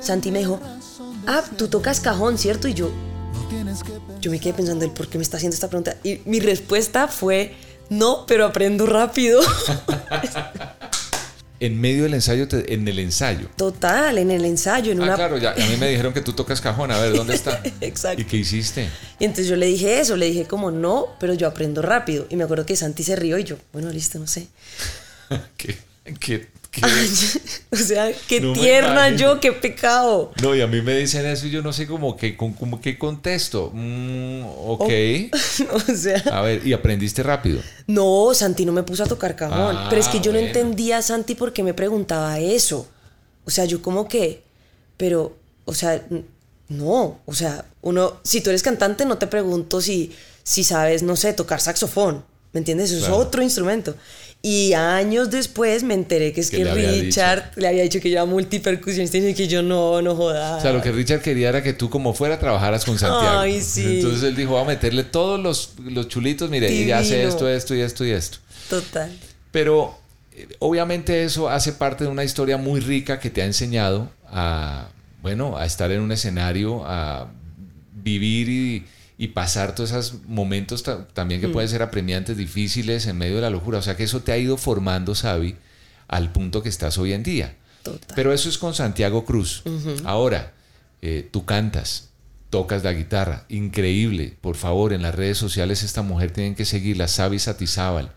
[0.00, 0.60] Santi me dijo,
[1.26, 2.68] ah, tú tocas cajón, ¿cierto?
[2.68, 2.90] Y yo,
[4.20, 5.96] yo me quedé pensando, ¿el por qué me está haciendo esta pregunta?
[6.04, 7.54] Y mi respuesta fue,
[7.90, 9.40] no, pero aprendo rápido.
[11.58, 13.48] En medio del ensayo, te- en el ensayo.
[13.56, 15.14] Total, en el ensayo, en Ah, una...
[15.14, 17.62] claro, ya, a mí me dijeron que tú tocas cajón, a ver, ¿dónde está?
[17.80, 18.20] Exacto.
[18.20, 18.90] ¿Y qué hiciste?
[19.18, 22.26] Y entonces yo le dije eso, le dije como, no, pero yo aprendo rápido.
[22.28, 24.48] Y me acuerdo que Santi se rió y yo, bueno, listo, no sé.
[25.56, 25.78] ¿Qué,
[26.20, 26.82] qué, qué?
[27.72, 30.32] o sea, qué No tierna yo, qué pecado.
[30.42, 32.98] No, y a mí me dicen eso y yo no sé cómo que, con, qué
[32.98, 33.70] contesto.
[33.74, 34.90] Mm, ok.
[35.72, 37.60] o sea, A ver, y aprendiste rápido.
[37.86, 39.76] no, Santi no me puso a tocar cajón.
[39.76, 42.86] Ah, pero es que yo no entendía a Santi por qué me preguntaba eso.
[43.44, 44.42] O sea, yo como que,
[44.96, 46.02] pero, o sea,
[46.68, 50.12] no, o sea, uno, si tú eres cantante no te pregunto si,
[50.42, 52.24] si sabes, no sé, tocar saxofón.
[52.52, 52.90] ¿Me entiendes?
[52.90, 53.20] Eso Claro.
[53.20, 53.94] es otro instrumento.
[54.42, 58.00] Y años después me enteré que es Que que, le había Richard le había dicho
[58.00, 60.56] que yo era multipercusionista y que yo no, no joda.
[60.56, 63.40] O sea, lo que Richard quería era que tú como fuera trabajaras con Santiago.
[63.40, 63.96] Ay, sí.
[63.96, 67.28] Entonces él dijo, va a meterle todos los, los chulitos, mire, y ya hace Divino.
[67.28, 68.38] esto, esto y esto y esto.
[68.70, 69.10] Total.
[69.50, 69.98] Pero
[70.32, 74.88] eh, obviamente eso hace parte de una historia muy rica que te ha enseñado a,
[75.22, 77.28] bueno, a estar en un escenario, a
[77.94, 78.84] vivir y,
[79.18, 81.52] y pasar todos esos momentos ta- también que Mm.
[81.52, 83.78] pueden ser apremiantes, difíciles, en medio de la locura.
[83.78, 85.56] O sea que eso te ha ido formando, Sabi,
[86.08, 87.54] al punto que estás hoy en día.
[88.14, 89.62] Pero eso es con Santiago Cruz.
[90.04, 90.52] Ahora,
[91.02, 92.08] eh, tú cantas,
[92.50, 94.34] tocas la guitarra, increíble.
[94.40, 98.10] Por favor, en las redes sociales esta mujer tienen que seguirla, Sabi Satizábal.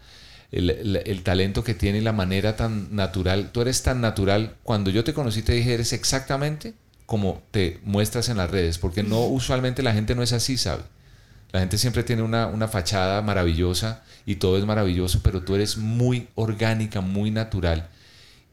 [0.51, 3.51] El, el- el talento que tiene y la manera tan natural.
[3.51, 4.55] Tú eres tan natural.
[4.63, 6.73] Cuando yo te conocí te dije, eres exactamente
[7.09, 10.83] como te muestras en las redes, porque no usualmente la gente no es así, ¿sabe?
[11.51, 15.77] La gente siempre tiene una, una fachada maravillosa y todo es maravilloso, pero tú eres
[15.77, 17.89] muy orgánica, muy natural.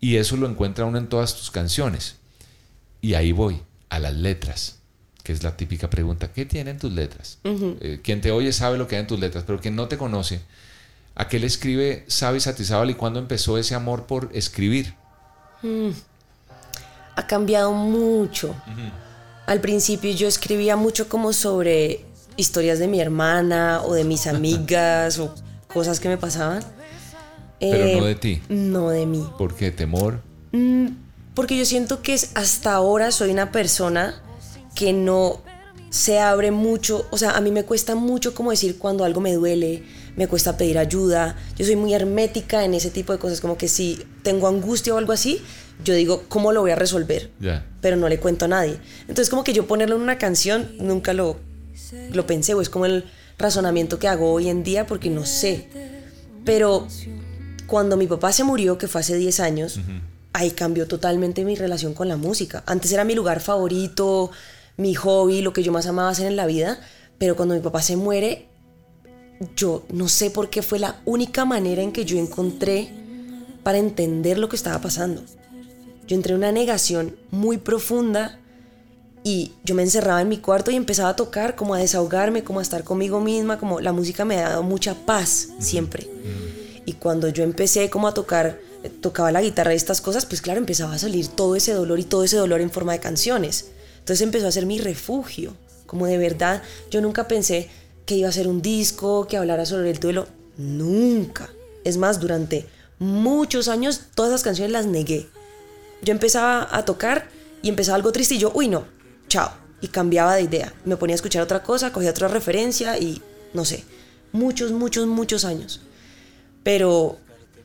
[0.01, 2.17] Y eso lo encuentra uno en todas tus canciones.
[3.03, 4.79] Y ahí voy, a las letras,
[5.23, 6.33] que es la típica pregunta.
[6.33, 7.39] ¿Qué tienen tus letras?
[7.45, 9.99] Eh, quien te oye sabe lo que hay en tus letras, pero quien no te
[9.99, 10.41] conoce,
[11.15, 14.95] ¿a qué le escribe Sabi Satizábal y cuándo empezó ese amor por escribir?
[15.61, 15.91] Mm.
[17.17, 18.55] Ha cambiado mucho.
[19.47, 22.05] Al principio yo escribía mucho como sobre
[22.37, 25.35] historias de mi hermana o de mis amigas o
[25.73, 26.63] cosas que me pasaban.
[27.59, 28.43] Pero Eh, no de ti.
[28.49, 29.27] No de mí.
[29.39, 29.71] ¿Por qué?
[29.71, 30.21] ¿Temor?
[30.53, 30.89] Mm,
[31.35, 34.15] Porque yo siento que hasta ahora soy una persona
[34.75, 35.41] que no
[35.91, 39.33] se abre mucho, o sea, a mí me cuesta mucho como decir cuando algo me
[39.33, 39.83] duele,
[40.17, 43.69] me cuesta pedir ayuda, yo soy muy hermética en ese tipo de cosas, como que
[43.69, 45.41] si tengo angustia o algo así,
[45.85, 47.31] yo digo, ¿cómo lo voy a resolver?
[47.41, 47.65] Ya.
[47.81, 48.79] Pero no le cuento a nadie.
[49.03, 51.37] Entonces como que yo ponerlo en una canción nunca lo,
[52.13, 53.05] lo pensé, o es como el
[53.39, 55.69] razonamiento que hago hoy en día porque no sé.
[56.45, 56.87] Pero
[57.67, 59.81] cuando mi papá se murió, que fue hace 10 años,
[60.33, 62.63] ahí cambió totalmente mi relación con la música.
[62.67, 64.31] Antes era mi lugar favorito,
[64.77, 66.81] mi hobby, lo que yo más amaba hacer en la vida,
[67.19, 68.47] pero cuando mi papá se muere,
[69.57, 72.91] yo no sé por qué fue la única manera en que yo encontré
[73.63, 75.23] para entender lo que estaba pasando.
[76.07, 78.39] Yo entré en una negación muy profunda
[79.25, 82.61] y yo me encerraba en mi cuarto y empezaba a tocar, como a desahogarme, como
[82.61, 86.09] a estar conmigo misma, como la música me ha dado mucha paz siempre.
[86.85, 90.41] Y cuando yo empecé como a tocar, eh, tocaba la guitarra y estas cosas, pues
[90.41, 93.73] claro, empezaba a salir todo ese dolor y todo ese dolor en forma de canciones.
[93.99, 97.69] Entonces empezó a ser mi refugio, como de verdad, yo nunca pensé
[98.05, 101.51] que iba a ser un disco, que hablara sobre el duelo, nunca.
[101.83, 102.67] Es más, durante
[103.01, 105.27] muchos años todas esas canciones las negué.
[106.03, 107.29] Yo empezaba a tocar
[107.63, 108.87] y empezaba algo triste y yo, uy no,
[109.29, 109.53] chao.
[109.81, 110.73] Y cambiaba de idea.
[110.85, 113.85] Me ponía a escuchar otra cosa, cogía otra referencia y no sé,
[114.33, 115.81] muchos, muchos, muchos años.
[116.63, 117.19] Pero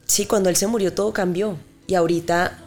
[0.06, 1.58] sí, cuando él se murió todo cambió.
[1.88, 2.58] Y ahorita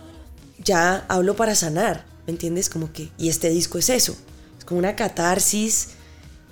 [0.63, 2.69] ya hablo para sanar, ¿me entiendes?
[2.69, 4.17] Como que, y este disco es eso.
[4.59, 5.91] Es como una catarsis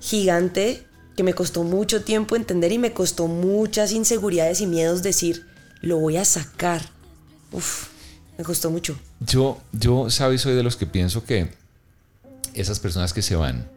[0.01, 5.47] gigante que me costó mucho tiempo entender y me costó muchas inseguridades y miedos decir,
[5.81, 6.83] lo voy a sacar.
[8.39, 8.99] Me costó mucho.
[9.21, 11.51] Yo, yo, sabes, soy de los que pienso que
[12.55, 13.69] esas personas que se van,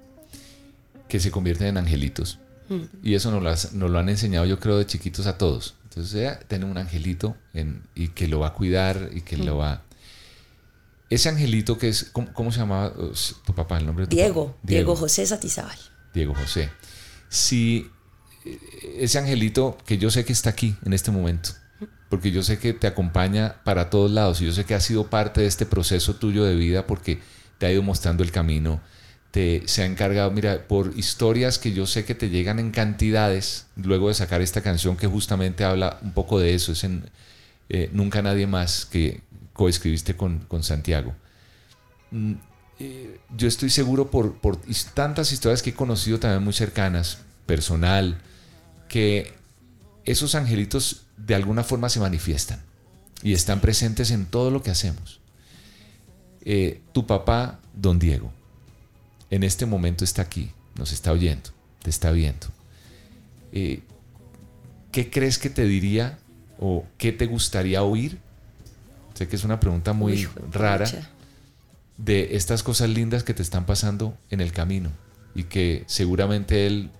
[1.08, 2.82] que se convierten en angelitos, Mm.
[3.04, 5.76] y eso nos lo, has- nos lo han enseñado yo creo de chiquitos a todos.
[5.84, 9.46] Entonces ella tiene un angelito en- y que lo va a cuidar y que Mm.
[9.46, 9.84] lo va...
[11.12, 12.91] Ese angelito que es, ¿cómo, cómo se llamaba
[13.46, 13.78] tu papá?
[13.78, 14.60] El nombre de tu Diego, papá?
[14.63, 15.78] Diego, José Satizábal.
[16.13, 16.72] Diego José.
[17.30, 17.88] Si
[18.46, 18.60] eh,
[19.00, 21.52] ese angelito que yo sé que está aquí en este momento,
[22.10, 25.08] porque yo sé que te acompaña para todos lados y yo sé que ha sido
[25.08, 27.20] parte de este proceso tuyo de vida porque
[27.58, 28.82] te ha ido mostrando el camino,
[29.32, 33.68] te, se ha encargado, mira, por historias que yo sé que te llegan en cantidades,
[33.76, 37.10] luego de sacar esta canción que justamente habla un poco de eso, es en
[37.70, 39.22] eh, Nunca Nadie Más que
[39.54, 41.15] coescribiste con, con Santiago.
[42.12, 42.34] Mm,
[42.80, 44.58] eh, yo estoy seguro por, por
[44.94, 48.22] tantas historias que he conocido también muy cercanas, personal,
[48.89, 49.34] que
[50.04, 52.62] esos angelitos de alguna forma se manifiestan
[53.23, 55.19] y están presentes en todo lo que hacemos.
[56.41, 58.32] Eh, tu papá, don Diego,
[59.30, 61.49] en este momento está aquí, nos está oyendo,
[61.82, 62.47] te está viendo.
[63.51, 63.82] Eh,
[64.91, 66.19] ¿Qué crees que te diría
[66.60, 68.19] o qué te gustaría oír?
[69.13, 70.89] Sé que es una pregunta muy hijo rara
[71.97, 74.91] de estas cosas lindas que te están pasando en el camino
[75.34, 76.91] y que seguramente él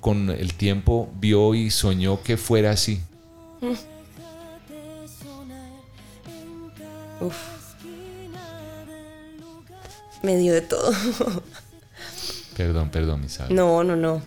[0.00, 3.00] con el tiempo vio y soñó que fuera así.
[7.20, 7.36] Uf.
[10.22, 10.90] Me dio de todo.
[12.56, 13.54] Perdón, perdón, Isabel.
[13.54, 14.20] no, no, no.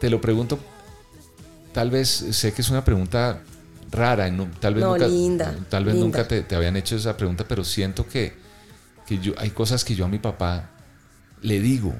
[0.00, 0.58] Te, lo pregunto,
[1.72, 3.42] tal vez sé que es una pregunta
[3.90, 6.06] rara, y no- tal vez No, nunca, linda, tal vez linda.
[6.06, 8.34] nunca te, te habían hecho esa pregunta, pero siento que,
[9.06, 10.70] que yo, hay cosas que yo a mi papá
[11.42, 11.94] le digo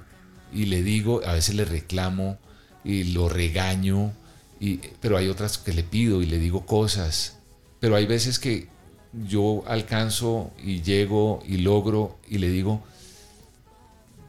[0.52, 2.38] y le digo, a veces le reclamo
[2.84, 4.12] y lo regaño,
[4.58, 7.38] y, pero hay otras que le pido y le digo cosas,
[7.80, 8.68] pero hay veces que
[9.12, 12.82] yo alcanzo y llego y logro y le digo,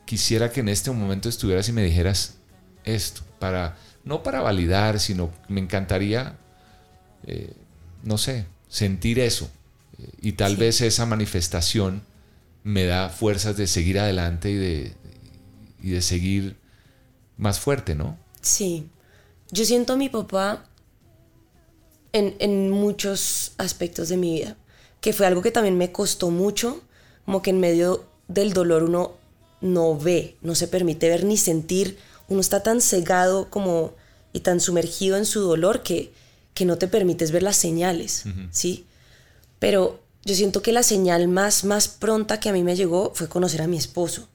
[0.06, 2.36] quisiera que en este momento estuvieras y me dijeras
[2.84, 6.38] esto, para, no para validar, sino me encantaría,
[7.28, 7.54] eh,
[8.04, 9.50] no sé, sentir eso.
[10.20, 12.02] Y tal vez esa manifestación
[12.64, 14.94] me da fuerzas de seguir adelante y de,
[15.82, 16.58] y de seguir
[17.38, 18.18] más fuerte, ¿no?
[18.42, 18.88] Sí.
[19.52, 20.66] Yo siento a mi papá
[22.14, 24.58] en, en muchos aspectos de mi vida,
[25.00, 26.82] que fue algo que también me costó mucho,
[27.26, 29.14] como que en medio del dolor uno
[29.62, 33.94] no ve, no se permite ver ni sentir, uno está tan cegado como
[34.34, 36.14] y tan sumergido en su dolor que,
[36.54, 38.86] que no te permites ver las señales, ¿sí?
[39.60, 43.28] Pero yo siento que la señal más, más pronta que a mí me llegó fue
[43.28, 44.28] conocer a mi esposo.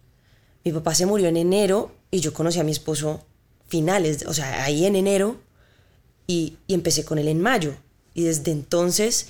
[0.65, 3.25] Mi papá se murió en enero y yo conocí a mi esposo
[3.69, 5.37] finales, o sea, ahí en enero
[6.27, 7.75] y, y empecé con él en mayo.
[8.15, 9.29] Y desde entonces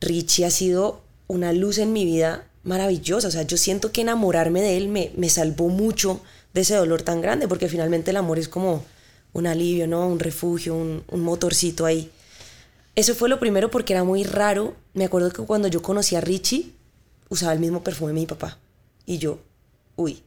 [0.00, 3.28] Richie ha sido una luz en mi vida maravillosa.
[3.28, 6.20] O sea, yo siento que enamorarme de él me, me salvó mucho
[6.52, 8.84] de ese dolor tan grande, porque finalmente el amor es como
[9.32, 10.06] un alivio, ¿no?
[10.06, 12.10] Un refugio, un, un motorcito ahí.
[12.94, 14.74] Eso fue lo primero porque era muy raro.
[14.92, 16.72] Me acuerdo que cuando yo conocí a Richie,
[17.28, 18.58] usaba el mismo perfume de mi papá.
[19.06, 19.40] Y yo,
[19.96, 20.22] uy.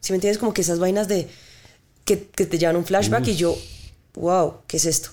[0.00, 1.28] Si me entiendes, como que esas vainas de
[2.04, 3.56] que, que te llevan un flashback y yo,
[4.14, 5.10] wow, ¿qué es esto?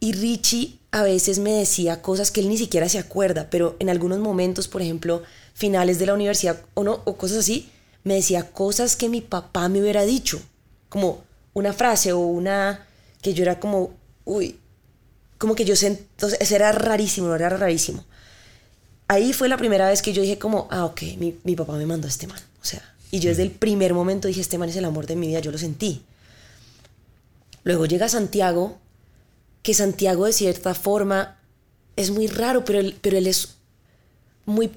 [0.00, 3.90] Y Richie a veces me decía cosas que él ni siquiera se acuerda, pero en
[3.90, 5.22] algunos momentos, por ejemplo,
[5.54, 7.70] finales de la universidad o, no, o cosas así,
[8.04, 10.40] me decía cosas que mi papá me hubiera dicho,
[10.88, 12.86] como una frase o una
[13.20, 13.92] que yo era como,
[14.24, 14.58] uy,
[15.38, 18.04] como que yo sentí, entonces era rarísimo, era rarísimo.
[19.08, 21.86] Ahí fue la primera vez que yo dije como, ah, ok, mi, mi papá me
[21.86, 22.82] mandó a este man, o sea,
[23.16, 25.40] y yo desde el primer momento dije, este man es el amor de mi vida,
[25.40, 26.02] yo lo sentí.
[27.64, 28.78] Luego llega Santiago,
[29.62, 31.38] que Santiago de cierta forma
[31.96, 33.56] es muy raro, pero él, pero él es
[34.44, 34.70] muy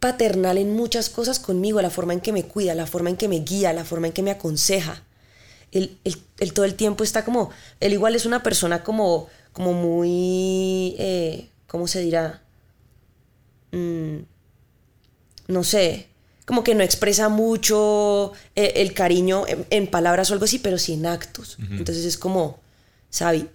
[0.00, 3.28] paternal en muchas cosas conmigo, la forma en que me cuida, la forma en que
[3.28, 5.02] me guía, la forma en que me aconseja.
[5.72, 10.94] Él, él- todo el tiempo está como, él igual es una persona como, como muy,
[10.98, 12.42] eh, ¿cómo se dirá?
[13.72, 14.24] Mm,
[15.48, 16.07] no sé,
[16.48, 20.78] como que no expresa mucho eh, el cariño en, en palabras o algo así, pero
[20.78, 21.58] sí en actos.
[21.70, 22.58] Entonces es como,
[23.10, 23.46] Sabi,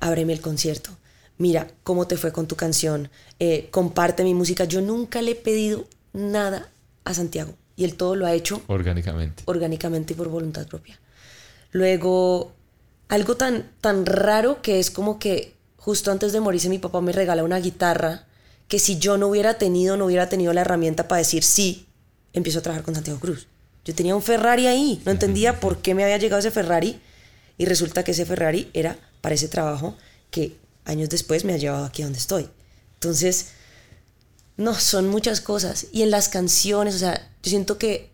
[0.00, 0.96] ábreme el concierto.
[1.36, 3.10] Mira cómo te fue con tu canción.
[3.38, 4.64] eh, comparte mi música.
[4.64, 6.70] Yo nunca le he pedido nada
[7.04, 9.42] a Santiago y él todo lo ha hecho Orgánicamente.
[9.44, 10.98] orgánicamente y por voluntad propia.
[11.72, 12.52] Luego,
[13.08, 17.12] algo tan, tan raro que es como que justo antes de morirse mi papá me
[17.12, 18.24] regala una guitarra
[18.68, 21.86] que si yo no hubiera tenido, no hubiera tenido la herramienta para decir sí,
[22.32, 23.46] empiezo a trabajar con Santiago Cruz.
[23.84, 27.00] Yo tenía un Ferrari ahí, no entendía por qué me había llegado ese Ferrari
[27.58, 29.96] y resulta que ese Ferrari era para ese trabajo
[30.30, 32.48] que años después me ha llevado aquí a donde estoy.
[32.94, 33.48] Entonces,
[34.56, 35.86] no, son muchas cosas.
[35.92, 38.10] Y en las canciones, o sea, yo siento que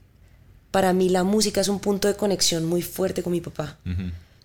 [0.71, 3.79] para mí la música es un punto de conexión muy fuerte con mi papá.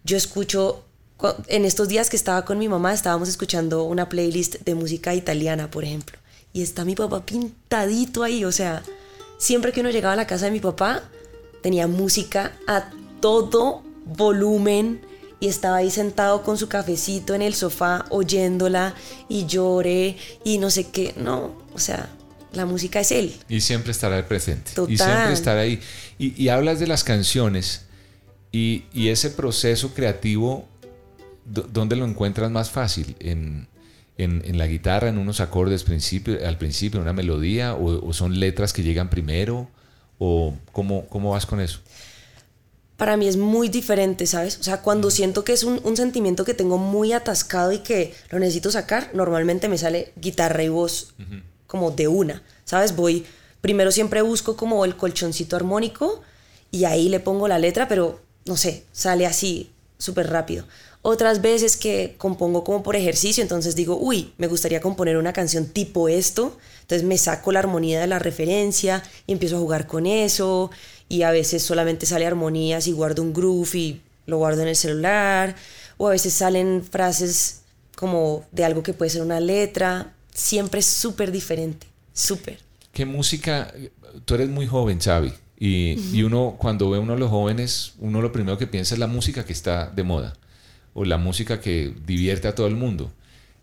[0.04, 0.84] Yo escucho,
[1.18, 5.14] cu- en estos días que estaba con mi mamá, estábamos escuchando una playlist de música
[5.16, 6.18] italiana, por ejemplo.
[6.52, 8.84] Y está mi papá pintadito ahí, o sea,
[9.38, 11.04] siempre que uno llegaba a la casa de mi papá,
[11.62, 15.02] tenía música a todo volumen
[15.40, 18.96] y estaba ahí sentado con su cafecito en el sofá oyéndola
[19.28, 21.14] y lloré y no sé qué.
[21.18, 22.10] No, o sea,
[22.54, 23.36] la música es él.
[23.50, 24.72] Y siempre estará presente.
[24.72, 24.98] Y Total.
[24.98, 25.82] siempre estar ahí.
[26.18, 27.82] Y, y hablas de las canciones
[28.52, 30.68] y, y ese proceso creativo,
[31.46, 33.16] ¿dónde lo encuentras más fácil?
[33.20, 33.68] ¿En,
[34.18, 37.74] en, en la guitarra, en unos acordes principio, al principio, en una melodía?
[37.74, 39.70] ¿O, o son letras que llegan primero?
[40.20, 41.80] ¿O cómo, cómo vas con eso?
[43.04, 44.58] para mí es muy diferente, ¿sabes?
[44.60, 48.14] O sea, cuando siento que es un, un sentimiento que tengo muy atascado y que
[48.30, 51.14] lo necesito sacar, normalmente me sale guitarra y voz
[51.68, 52.96] como de una, ¿sabes?
[52.96, 53.26] Voy,
[53.60, 56.22] primero siempre busco como el colchoncito armónico
[56.72, 60.66] y ahí le pongo la letra, pero no sé, sale así, súper rápido.
[61.06, 65.66] Otras veces que compongo como por ejercicio, entonces digo, uy, me gustaría componer una canción
[65.68, 70.06] tipo esto, entonces me saco la armonía de la referencia y empiezo a jugar con
[70.06, 70.72] eso,
[71.10, 74.78] y a veces solamente sale armonías y guardo un groove y lo guardo en el
[74.78, 75.58] celular,
[75.98, 77.64] o a veces salen frases
[77.98, 82.60] como de algo que puede ser una letra, siempre es súper diferente, súper.
[82.94, 83.74] ¿Qué música?
[84.24, 85.34] Tú eres muy joven, Xavi.
[85.60, 88.96] Y, y uno, cuando ve a uno de los jóvenes, uno lo primero que piensa
[88.96, 90.34] es la música que está de moda.
[90.94, 93.12] O la música que divierte a todo el mundo.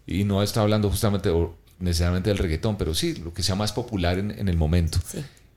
[0.06, 3.72] Y no está hablando justamente o necesariamente del reggaetón, pero sí, lo que sea más
[3.72, 4.98] popular en, en el momento.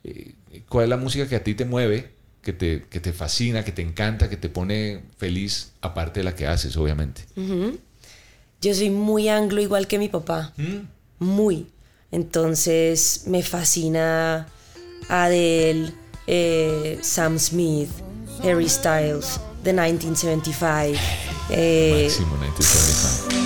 [0.04, 0.34] Eh,
[0.70, 3.72] ¿Cuál es la música que a ti te mueve, que te, que te fascina, que
[3.72, 7.24] te encanta, que te pone feliz, aparte de la que haces, obviamente?
[8.62, 10.54] Yo soy muy anglo igual que mi papá.
[11.20, 11.68] Muy.
[12.12, 14.48] Entonces me fascina
[15.10, 15.92] Adele,
[16.28, 17.90] eh, Sam Smith,
[18.44, 21.33] Harry Styles, The 1975.
[21.50, 23.44] Eh, Máximo 1975.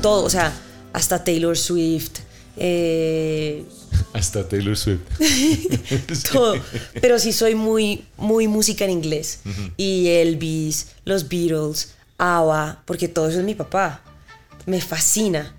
[0.00, 0.52] todo, o sea,
[0.92, 2.20] hasta Taylor Swift.
[2.56, 3.64] eh,
[4.12, 5.00] Hasta Taylor Swift.
[6.32, 6.56] todo.
[7.00, 9.40] Pero sí soy muy, muy música en inglés.
[9.76, 14.02] Y Elvis, los Beatles, ABBA, porque todo eso es mi papá.
[14.66, 15.54] Me fascina.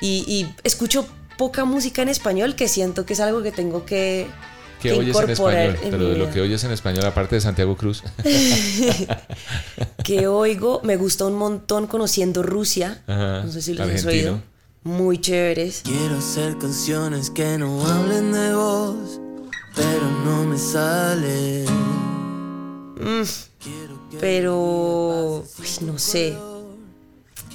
[0.00, 4.26] Y, y escucho poca música en español que siento que es algo que tengo que,
[4.80, 5.78] ¿Qué que oyes en español?
[5.82, 8.02] en Pero de lo que oyes en español, aparte de Santiago Cruz.
[10.04, 13.02] que oigo, me gusta un montón conociendo Rusia.
[13.06, 14.30] Ajá, No sé si los has argentino.
[14.32, 14.42] oído.
[14.82, 15.82] Muy chéveres.
[15.84, 19.20] Quiero hacer canciones que no hablen de vos,
[19.76, 21.66] pero no me sale.
[22.98, 23.22] Mm,
[24.18, 26.34] pero, uy, no sé.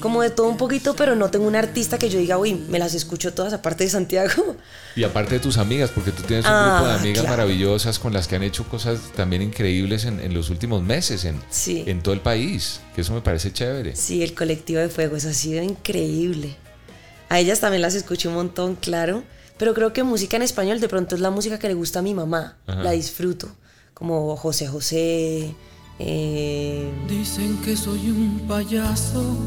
[0.01, 2.79] Como de todo un poquito, pero no tengo un artista que yo diga, uy, me
[2.79, 4.55] las escucho todas aparte de Santiago.
[4.95, 7.37] Y aparte de tus amigas, porque tú tienes un Ah, grupo de amigas claro.
[7.37, 11.41] maravillosas con las que han hecho cosas también increíbles en, en los últimos meses en,
[11.49, 11.83] Sí.
[11.87, 13.95] en todo el país, que eso me parece chévere.
[13.95, 16.55] Sí, el colectivo de fuego, eso ha sido increíble.
[17.29, 19.23] A ellas también las escucho un montón, claro.
[19.57, 22.01] Pero creo que música en español de pronto es la música que le gusta a
[22.01, 22.57] mi mamá.
[22.67, 22.83] Ajá.
[22.83, 23.49] La disfruto.
[23.93, 25.55] Como José José.
[25.99, 29.37] eh, Dicen que soy un payaso,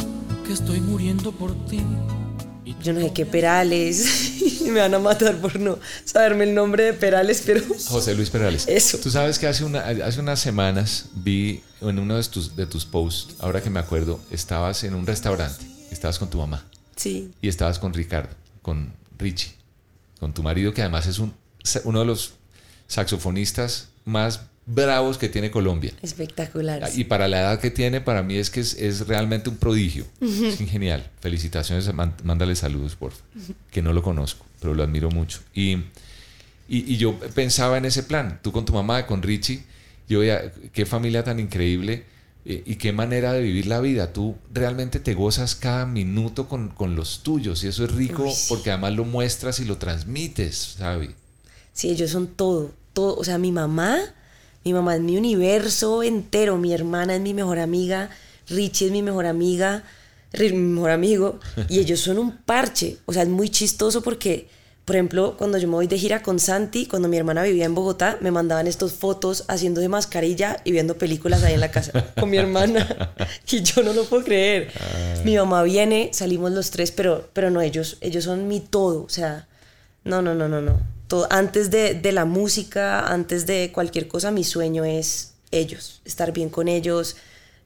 [0.48, 1.78] que estoy muriendo por ti.
[2.82, 4.62] yo no sé qué Perales.
[4.64, 7.60] me van a matar por no saberme el nombre de Perales, pero.
[7.86, 8.64] José Luis Perales.
[8.66, 8.96] Eso.
[8.96, 12.86] Tú sabes que hace, una, hace unas semanas vi en uno de tus, de tus
[12.86, 16.64] posts, ahora que me acuerdo, estabas en un restaurante, estabas con tu mamá
[16.96, 17.30] Sí.
[17.42, 19.52] y estabas con Ricardo, con Richie,
[20.18, 21.34] con tu marido, que además es un,
[21.84, 22.32] uno de los
[22.86, 25.92] saxofonistas más bravos que tiene Colombia.
[26.02, 26.88] Espectacular.
[26.94, 30.04] Y para la edad que tiene, para mí es que es, es realmente un prodigio.
[30.20, 31.10] Es genial.
[31.20, 33.56] Felicitaciones, mándale saludos, por favor.
[33.70, 35.40] Que no lo conozco, pero lo admiro mucho.
[35.54, 35.76] Y,
[36.68, 39.62] y, y yo pensaba en ese plan, tú con tu mamá, con Richie,
[40.08, 42.04] yo veía qué familia tan increíble
[42.44, 44.12] eh, y qué manera de vivir la vida.
[44.12, 48.32] Tú realmente te gozas cada minuto con, con los tuyos y eso es rico Uy,
[48.32, 48.46] sí.
[48.48, 51.10] porque además lo muestras y lo transmites, ¿sabes?
[51.72, 53.16] Sí, ellos son todo, todo.
[53.16, 53.98] O sea, mi mamá,
[54.68, 56.58] mi mamá es mi universo entero.
[56.58, 58.10] Mi hermana es mi mejor amiga.
[58.50, 59.82] Richie es mi mejor amiga,
[60.38, 61.40] mi mejor amigo.
[61.70, 62.98] Y ellos son un parche.
[63.06, 64.48] O sea, es muy chistoso porque,
[64.84, 67.74] por ejemplo, cuando yo me voy de gira con Santi, cuando mi hermana vivía en
[67.74, 72.12] Bogotá, me mandaban estas fotos haciendo de mascarilla y viendo películas ahí en la casa
[72.20, 73.14] con mi hermana.
[73.50, 74.70] Y yo no lo puedo creer.
[75.24, 79.04] Mi mamá viene, salimos los tres, pero, pero no, ellos, ellos son mi todo.
[79.04, 79.48] O sea,
[80.04, 80.80] no, no, no, no, no.
[81.06, 86.32] Todo, antes de, de la música, antes de cualquier cosa, mi sueño es ellos, estar
[86.32, 87.16] bien con ellos,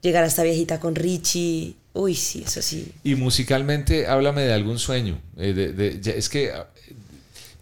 [0.01, 1.75] llegar a esta viejita con Richie.
[1.93, 2.91] Uy, sí, eso sí.
[3.03, 5.19] Y musicalmente, háblame de algún sueño.
[5.37, 6.67] Eh, de- de- ya- es que, ah,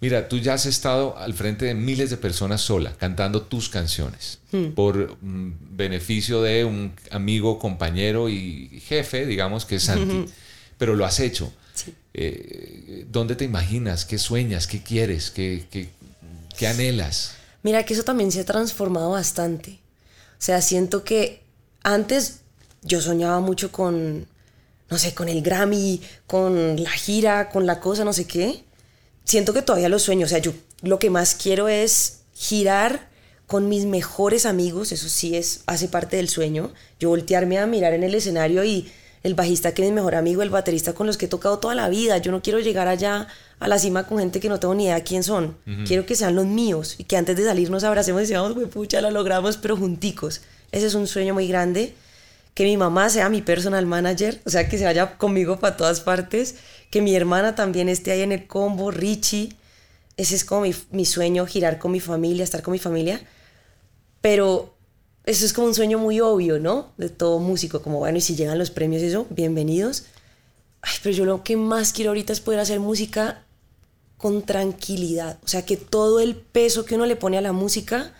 [0.00, 4.38] mira, tú ya has estado al frente de miles de personas sola, cantando tus canciones,
[4.52, 4.68] Hmm.
[4.74, 10.26] por mm, beneficio de un amigo, compañero y jefe, digamos, que es Santi.
[10.78, 11.52] Pero lo has hecho.
[12.14, 14.04] Eh, ¿Dónde te imaginas?
[14.04, 14.66] ¿Qué sueñas?
[14.66, 15.30] ¿Qué quieres?
[15.30, 15.88] ¿Qué, qué,
[16.56, 17.34] qué anhelas?
[17.62, 19.80] Mira que eso también se ha transformado bastante.
[20.32, 21.42] O sea, siento que
[21.82, 22.40] antes
[22.82, 24.26] yo soñaba mucho con,
[24.90, 28.64] no sé, con el Grammy, con la gira, con la cosa, no sé qué.
[29.24, 30.26] Siento que todavía lo sueño.
[30.26, 30.52] O sea, yo
[30.82, 33.08] lo que más quiero es girar
[33.46, 34.90] con mis mejores amigos.
[34.90, 36.72] Eso sí es, hace parte del sueño.
[36.98, 38.90] Yo voltearme a mirar en el escenario y
[39.22, 41.74] el bajista que es mi mejor amigo, el baterista con los que he tocado toda
[41.74, 42.18] la vida.
[42.18, 43.28] Yo no quiero llegar allá
[43.60, 45.56] a la cima con gente que no tengo ni idea quién son.
[45.86, 48.66] Quiero que sean los míos y que antes de salir nos abracemos y decíamos, "Güey,
[48.66, 50.42] pucha, lo logramos, pero junticos.
[50.72, 51.94] Ese es un sueño muy grande.
[52.54, 56.00] Que mi mamá sea mi personal manager, o sea, que se vaya conmigo para todas
[56.00, 56.56] partes.
[56.90, 59.54] Que mi hermana también esté ahí en el combo, Richie.
[60.18, 63.22] Ese es como mi, mi sueño, girar con mi familia, estar con mi familia.
[64.20, 64.71] Pero
[65.24, 66.92] eso es como un sueño muy obvio, ¿no?
[66.96, 70.04] De todo músico, como bueno, y si llegan los premios y eso, bienvenidos.
[70.80, 73.44] Ay, pero yo lo que más quiero ahorita es poder hacer música
[74.16, 75.38] con tranquilidad.
[75.44, 78.12] O sea, que todo el peso que uno le pone a la música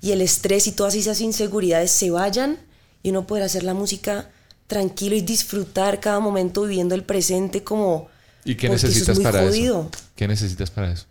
[0.00, 2.58] y el estrés y todas esas inseguridades se vayan
[3.04, 4.30] y uno poder hacer la música
[4.66, 8.08] tranquilo y disfrutar cada momento viviendo el presente como...
[8.44, 9.90] ¿Y qué porque eso es necesitas muy para jodido.
[9.92, 10.04] eso?
[10.16, 11.06] ¿Qué necesitas para eso?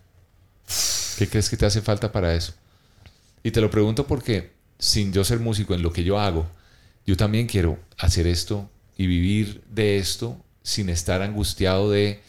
[1.18, 2.54] ¿Qué crees que te hace falta para eso?
[3.44, 4.52] Y te lo pregunto porque
[4.82, 6.48] sin yo ser músico en lo que yo hago,
[7.06, 8.68] yo también quiero hacer esto
[8.98, 12.20] y vivir de esto sin estar angustiado de,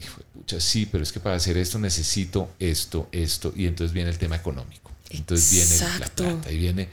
[0.00, 3.92] "Hijo de pucha, sí, pero es que para hacer esto necesito esto, esto, y entonces
[3.92, 4.90] viene el tema económico.
[5.10, 6.24] Entonces viene la Exacto.
[6.24, 6.88] plata y viene...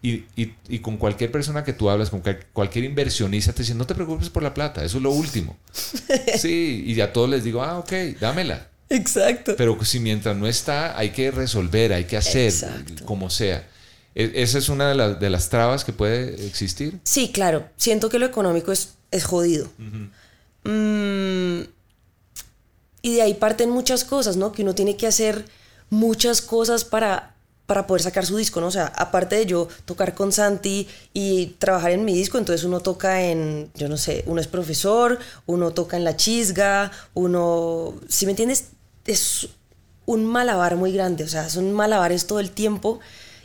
[0.00, 3.76] Y, y- y con cualquier persona que tú hablas, con cual- cualquier inversionista, te dicen,
[3.76, 5.56] no te preocupes por la plata, eso es lo último.
[6.38, 8.68] Sí, y a todos les digo, ah, ok, dámela.
[8.88, 9.54] Exacto.
[9.56, 13.04] Pero si mientras no está, hay que resolver, hay que hacer, Exacto.
[13.04, 13.68] como sea.
[14.18, 16.98] E- Esa es una de, las- de las trabas que puede existir.
[17.04, 17.66] Sí, claro.
[17.76, 19.68] Siento que lo económico es, es jodido.
[20.64, 21.60] Mm,
[23.02, 24.52] y de ahí parten muchas cosas, ¿no?
[24.52, 25.44] Que uno tiene que hacer
[25.88, 27.34] muchas cosas para,
[27.66, 28.66] para poder sacar su disco, ¿no?
[28.66, 32.80] O sea, aparte de yo tocar con Santi y trabajar en mi disco, entonces uno
[32.80, 38.26] toca en, yo no sé, uno es profesor, uno toca en la chisga, uno, si
[38.26, 38.66] me entiendes,
[39.06, 39.48] es
[40.06, 42.98] un malabar muy grande, o sea, son malabares todo el tiempo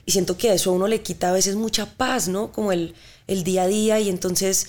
[0.06, 2.51] y siento que a eso a uno le quita a veces mucha paz, ¿no?
[2.51, 2.93] Como el,
[3.28, 4.68] el día a día y entonces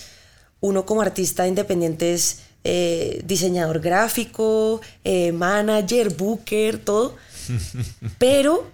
[0.61, 7.17] uno como artista independiente es eh, diseñador gráfico, eh, manager, booker, todo.
[8.19, 8.65] Pero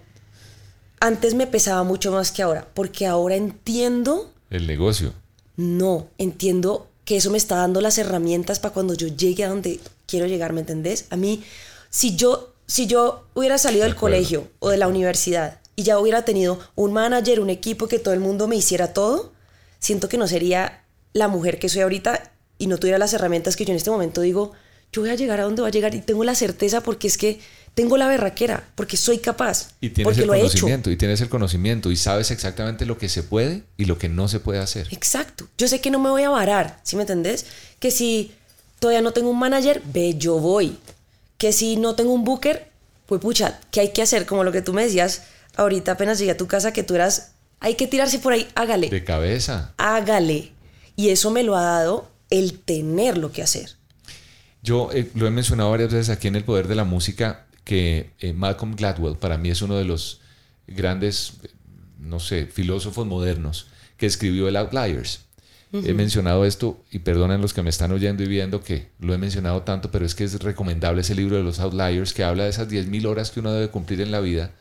[0.99, 5.13] antes me pesaba mucho más que ahora, porque ahora entiendo, El negocio.
[5.57, 9.79] no, entiendo que eso me está dando las herramientas para cuando yo llegue a donde
[10.05, 11.07] quiero llegar, ¿me entendés?
[11.09, 11.43] A mí,
[11.89, 14.15] si yo, si yo hubiera salido del acuerdo.
[14.15, 18.13] colegio o de la universidad y ya hubiera tenido un manager, un equipo, que todo
[18.13, 19.33] el mundo me hiciera todo,
[19.79, 23.65] siento que no sería la mujer que soy ahorita y no tuviera las herramientas que
[23.65, 24.51] yo en este momento digo,
[24.91, 27.17] yo voy a llegar a donde voy a llegar y tengo la certeza porque es
[27.17, 27.39] que
[27.73, 30.47] tengo la berraquera, porque soy capaz, Y tienes porque el lo he hecho.
[30.49, 34.09] conocimiento, y tienes el conocimiento, y sabes exactamente lo que se puede y lo que
[34.09, 34.87] no se puede hacer.
[34.91, 35.47] Exacto.
[35.57, 37.45] Yo sé que no me voy a varar, ¿sí me entendés?
[37.79, 38.33] Que si
[38.79, 40.77] todavía no tengo un manager, ve, yo voy.
[41.37, 42.69] Que si no tengo un booker,
[43.05, 44.25] pues pucha, ¿qué hay que hacer?
[44.25, 45.21] Como lo que tú me decías
[45.55, 48.89] ahorita apenas llegué a tu casa, que tú eras, hay que tirarse por ahí, hágale,
[48.89, 49.73] De cabeza.
[49.77, 50.51] hágale.
[50.95, 53.71] Y eso me lo ha dado el tener lo que hacer.
[54.63, 58.11] Yo eh, lo he mencionado varias veces aquí en El Poder de la Música, que
[58.19, 60.21] eh, Malcolm Gladwell para mí es uno de los
[60.67, 61.49] grandes, eh,
[61.99, 65.21] no sé, filósofos modernos que escribió el Outliers.
[65.73, 69.17] He mencionado esto y perdonen los que me están oyendo y viendo que lo he
[69.17, 72.49] mencionado tanto, pero es que es recomendable ese libro de los Outliers que habla de
[72.49, 74.51] esas 10.000 horas que uno debe cumplir en la vida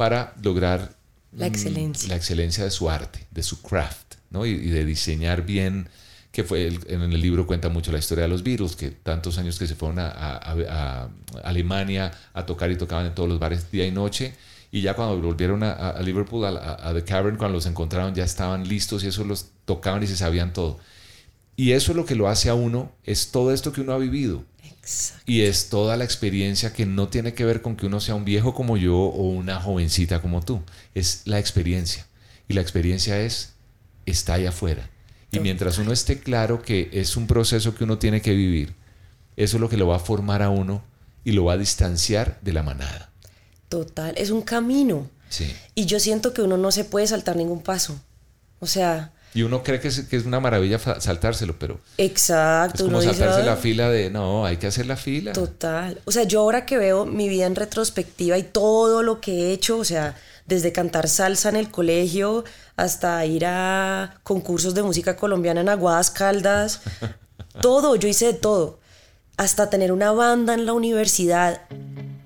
[0.00, 0.96] para lograr
[1.32, 2.08] La mm, excelencia.
[2.08, 4.46] la excelencia de su arte, de su craft, ¿no?
[4.46, 5.90] Y, y de diseñar bien,
[6.32, 9.36] que fue, el- en el libro cuenta mucho la historia de los Beatles, que tantos
[9.36, 11.08] años que se fueron a, a- a- a
[11.44, 14.34] Alemania a tocar y tocaban en todos los bares día y noche,
[14.72, 18.66] y ya cuando volvieron a, a- Liverpool, a, The Cavern, cuando los encontraron ya estaban
[18.66, 20.78] listos y eso los tocaban y se sabían todo.
[21.56, 24.44] Y eso lo que lo hace a uno es todo esto que uno ha vivido.
[25.26, 28.24] Y es toda la experiencia que no tiene que ver con que uno sea un
[28.24, 30.62] viejo como yo o una jovencita como tú.
[30.94, 32.06] Es la experiencia.
[32.48, 33.52] Y la experiencia es,
[34.06, 34.90] está allá afuera.
[35.32, 38.74] Y mientras uno esté claro que es un proceso que uno tiene que vivir,
[39.36, 40.82] eso es lo que lo va a formar a uno
[41.24, 43.10] y lo va a distanciar de la manada.
[43.68, 45.08] Total, es un camino.
[45.28, 45.54] Sí.
[45.76, 48.00] Y yo siento que uno no se puede saltar ningún paso.
[48.58, 52.78] O sea, Y uno cree que es, que es una maravilla saltárselo, pero exacto.
[52.78, 55.32] es como dice, saltarse la fila de, no, hay que hacer la fila.
[55.32, 56.00] Total.
[56.04, 59.52] O sea, yo ahora que veo mi vida en retrospectiva y todo lo que he
[59.52, 60.16] hecho, o sea,
[60.46, 62.44] desde cantar salsa en el colegio
[62.76, 66.80] hasta ir a concursos de música colombiana en Aguadas Caldas,
[67.62, 68.80] todo, yo hice de todo.
[69.36, 71.62] Hasta tener una banda en la universidad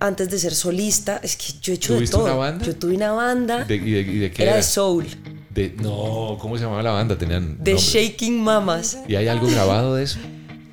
[0.01, 2.25] antes de ser solista, es que yo he hecho de ¿Tuviste todo.
[2.25, 2.65] una banda?
[2.67, 4.57] Yo tuve una banda, ¿De- y, de, y de qué era era?
[4.57, 5.07] de soul,
[5.55, 7.17] De- no, ¿cómo se llamaba la banda?
[7.17, 7.77] Tenían de nombre.
[7.77, 8.99] Shaking Mamas.
[9.07, 10.19] ¿Y hay algo grabado de eso?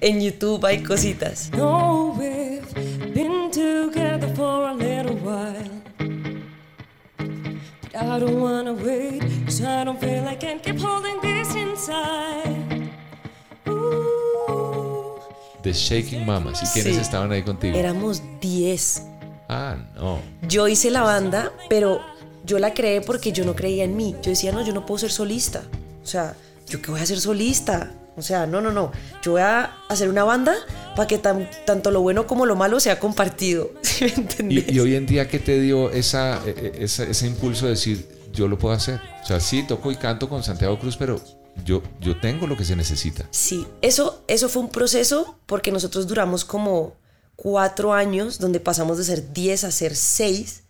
[0.01, 1.51] En YouTube hay cositas.
[1.55, 2.61] No, we've
[3.13, 5.69] been together for a little while.
[7.93, 12.89] But I don't wanna wait, cause I don't feel I can keep holding this inside.
[15.61, 16.61] The Shaking Mamas.
[16.63, 17.01] ¿Y quiénes Sí.
[17.01, 17.77] estaban ahí contigo?
[17.77, 19.03] Éramos 10.
[19.47, 20.19] Ah, no.
[20.47, 21.99] Yo hice la banda, pero
[22.45, 24.15] yo la creé porque yo no creía en mí.
[24.21, 25.63] Yo decía, no, yo no puedo ser solista.
[26.03, 26.35] O sea,
[26.67, 27.91] ¿yo qué voy a ser solista?
[28.17, 28.91] O sea, no, no, no.
[29.23, 30.53] Yo voy a hacer una banda
[30.95, 33.71] para que tan- tanto lo bueno como lo malo sea compartido.
[33.81, 34.65] ¿Sí me entendés?
[34.67, 37.71] ¿Y, y hoy en día qué te dio esa, eh, eh, esa- ese impulso de
[37.71, 38.99] decir, yo lo puedo hacer?
[39.23, 41.21] O sea, sí, toco y canto con Santiago Cruz, pero
[41.65, 43.25] yo, yo tengo lo que se necesita.
[43.31, 46.95] Sí, eso, eso fue un proceso porque nosotros duramos como
[47.35, 50.63] cuatro años donde pasamos de ser 10 a ser 6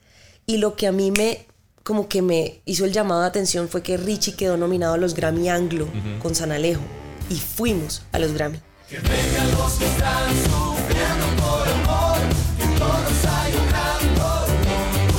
[0.45, 1.45] y lo que a mí me
[1.83, 5.13] como que me hizo el llamado de atención fue que Richie quedó nominado a los
[5.15, 5.87] Grammy Anglo
[6.21, 6.81] con San Alejo
[7.29, 8.59] y fuimos a los Grammy.
[8.87, 12.17] Que vengan los que están sufriendo por amor,
[12.57, 14.49] que todos hay un gran dolor.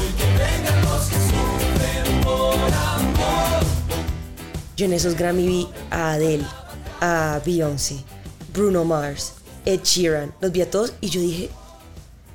[0.03, 3.67] Y que vengan los que sufren por amor.
[4.77, 6.45] Yo en esos Grammy vi a Adele,
[7.01, 8.05] a Beyoncé,
[8.53, 9.33] Bruno Mars,
[9.65, 11.49] Ed Sheeran, los vi a todos y yo dije,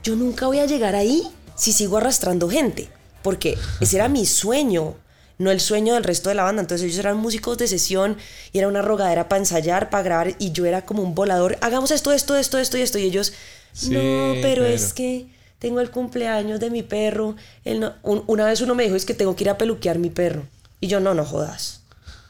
[0.03, 1.23] yo nunca voy a llegar ahí
[1.55, 2.89] si sigo arrastrando gente,
[3.27, 4.95] porque ese era mi sueño,
[5.37, 6.61] no el sueño del resto de la banda.
[6.61, 8.15] Entonces ellos eran músicos de sesión
[8.53, 11.91] y era una rogadera para ensayar, para grabar y yo era como un volador, hagamos
[11.91, 13.33] esto, esto, esto, esto y esto y ellos,
[13.73, 13.99] Sí, no,
[14.41, 15.27] pero, pero- es que
[15.59, 17.35] tengo el cumpleaños de mi perro.
[17.65, 19.99] Él no- un- una vez uno me dijo, es que tengo que ir a peluquear
[19.99, 20.43] mi perro.
[20.79, 21.81] Y yo, no, no jodas.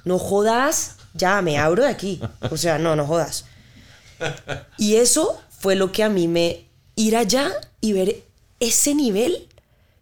[0.04, 2.20] No jodas, ya me abro de aquí.
[2.50, 3.46] O sea, no, no jodas.
[4.78, 8.24] Y eso fue lo que a mí me ir allá y ver
[8.60, 9.48] ese nivel.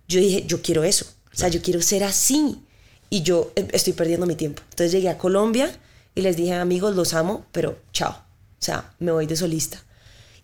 [0.07, 1.05] Yo dije, yo quiero eso.
[1.33, 2.61] O sea, yo quiero ser así.
[3.09, 4.61] Y yo eh, estoy perdiendo mi tiempo.
[4.69, 5.71] Entonces llegué a Colombia
[6.15, 8.11] y les dije, amigos, los amo, pero chao.
[8.11, 9.83] O sea, me voy de solista.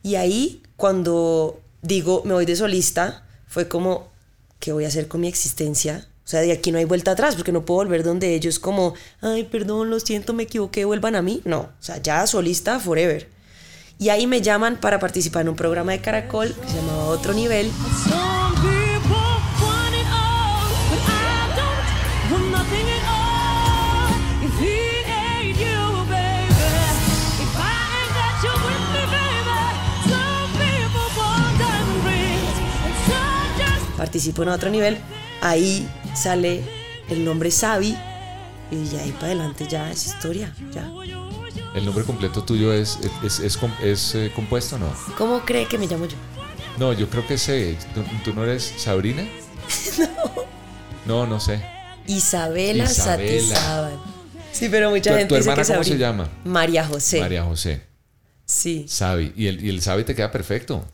[0.04, 4.10] Y ahí, cuando digo, me voy de solista, fue como,
[4.60, 6.08] ¿qué voy a hacer con mi existencia?
[6.24, 8.94] O sea, de aquí no hay vuelta atrás, porque no puedo volver donde ellos como,
[9.22, 11.42] ay, perdón, lo siento, me equivoqué, vuelvan a mí.
[11.46, 13.28] No, o sea, ya solista forever.
[14.00, 17.34] Y ahí me llaman para participar en un programa de Caracol que se llamaba Otro
[17.34, 17.72] Nivel.
[34.02, 34.98] Participo en Otro Nivel.
[35.42, 36.64] Ahí sale
[37.08, 37.96] el nombre Sabi.
[38.72, 40.52] Y ya ahí para adelante ya es historia.
[40.74, 40.92] Ya.
[41.76, 44.92] ¿El nombre completo tuyo es, es, es, eh, compuesto o no?
[45.20, 46.18] ¿Cómo cree que me llamo yo?
[46.80, 47.78] No, yo creo que sé.
[47.94, 49.24] ¿Tú, tú no eres Sabrina?
[51.06, 51.64] No, no sé.
[52.08, 53.56] Isabela, Isabela.
[53.56, 54.00] Satizábal.
[54.52, 56.30] Sí, pero mucha ¿Tu, gente tu dice hermana que cómo se llama?
[56.44, 57.20] María José.
[57.20, 57.84] María José.
[58.46, 58.86] Sí.
[58.88, 59.32] Sabi.
[59.36, 60.88] Y el, y el Sabi te queda perfecto.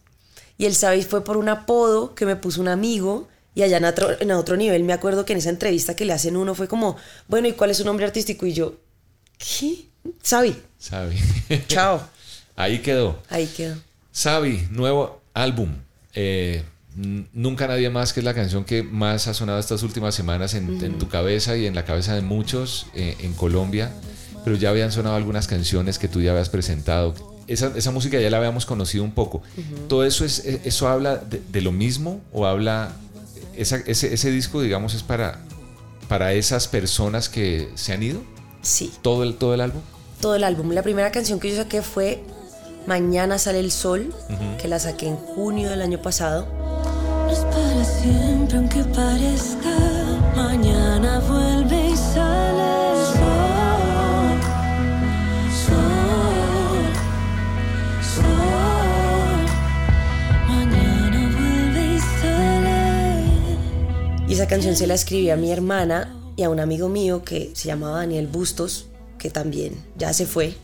[0.57, 3.27] Y el Sabi fue por un apodo que me puso un amigo.
[3.53, 6.13] Y allá en otro, en otro nivel me acuerdo que en esa entrevista que le
[6.13, 6.95] hacen uno fue como,
[7.27, 8.45] bueno, ¿y cuál es su nombre artístico?
[8.45, 8.75] Y yo,
[9.37, 9.85] ¿qué?
[10.21, 10.55] Sabi.
[10.77, 11.17] Sabi.
[11.67, 12.01] Chao.
[12.55, 13.19] Ahí quedó.
[13.29, 13.75] Ahí quedó.
[14.11, 15.75] Sabi, nuevo álbum.
[16.13, 16.63] Eh,
[16.97, 20.83] Nunca Nadie Más, que es la canción que más ha sonado estas últimas semanas en,
[20.83, 23.91] en tu cabeza y en la cabeza de muchos eh, en Colombia.
[24.43, 27.13] Pero ya habían sonado algunas canciones que tú ya habías presentado.
[27.47, 29.41] Esa, esa música ya la habíamos conocido un poco.
[29.87, 32.91] ¿Todo eso, es, e- eso habla de, de lo mismo o habla...
[33.55, 35.39] esa- ese, ese disco, digamos, es para,
[36.09, 38.21] para esas personas que se han ido?
[38.61, 38.91] Sí.
[39.01, 39.81] ¿Todo el, todo el álbum?
[40.19, 40.71] Todo el álbum.
[40.71, 42.23] La primera canción que yo saqué fue
[42.85, 44.57] Mañana sale el sol, Ujú.
[44.61, 46.47] que la saqué en junio del año pasado.
[47.25, 49.75] No es para siempre, aunque parezca.
[50.35, 50.76] Mañana
[64.37, 67.67] esa canción se la escribí a mi hermana y a un amigo mío que se
[67.67, 68.85] llamaba Daniel Bustos,
[69.17, 70.55] que también ya se fue.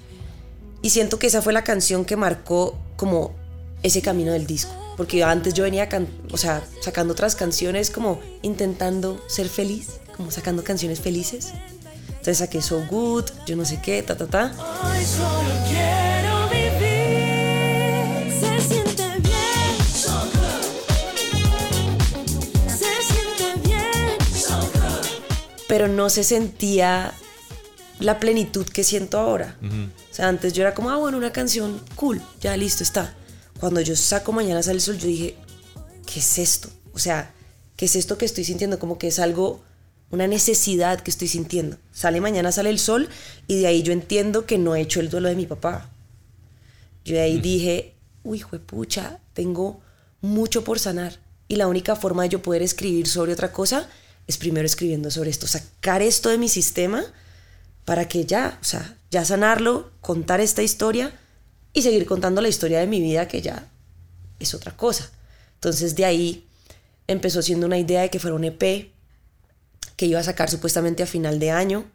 [0.83, 3.33] Y siento que esa fue la canción que marcó como
[3.81, 4.71] ese camino del disco.
[4.95, 5.89] Porque antes yo venía,
[6.31, 11.51] o sea, sacando otras canciones como intentando ser feliz, como sacando canciones felices.
[12.09, 14.53] Entonces saqué So Good, yo no sé qué, ta, ta, ta.
[25.73, 27.15] Pero no se sentía
[27.99, 29.57] la plenitud que siento ahora.
[30.11, 33.15] O sea, antes yo era como, ah, bueno, una canción cool, ya listo está.
[33.59, 35.35] Cuando yo saco Mañana sale el sol, yo dije,
[36.05, 36.69] ¿qué es esto?
[36.93, 37.33] O sea,
[37.75, 38.77] ¿qué es esto que estoy sintiendo?
[38.77, 39.63] Como que es algo,
[40.11, 41.77] una necesidad que estoy sintiendo.
[41.91, 43.09] Sale Mañana sale el sol
[43.47, 45.89] y de ahí yo entiendo que no he hecho el duelo de mi papá.
[47.03, 49.81] Yo de ahí dije, uy, juepucha, tengo
[50.21, 51.17] mucho por sanar.
[51.47, 53.89] Y la única forma de yo poder escribir sobre otra cosa
[54.27, 57.03] es primero escribiendo sobre esto, sacar esto de mi sistema
[57.85, 61.13] para que ya, o sea, ya sanarlo, contar esta historia
[61.73, 63.67] y seguir contando la historia de mi vida que ya
[64.39, 65.11] es otra cosa.
[65.55, 66.47] Entonces de ahí
[67.07, 68.91] empezó siendo una idea de que fuera un EP
[69.95, 71.85] que iba a sacar supuestamente a final de año.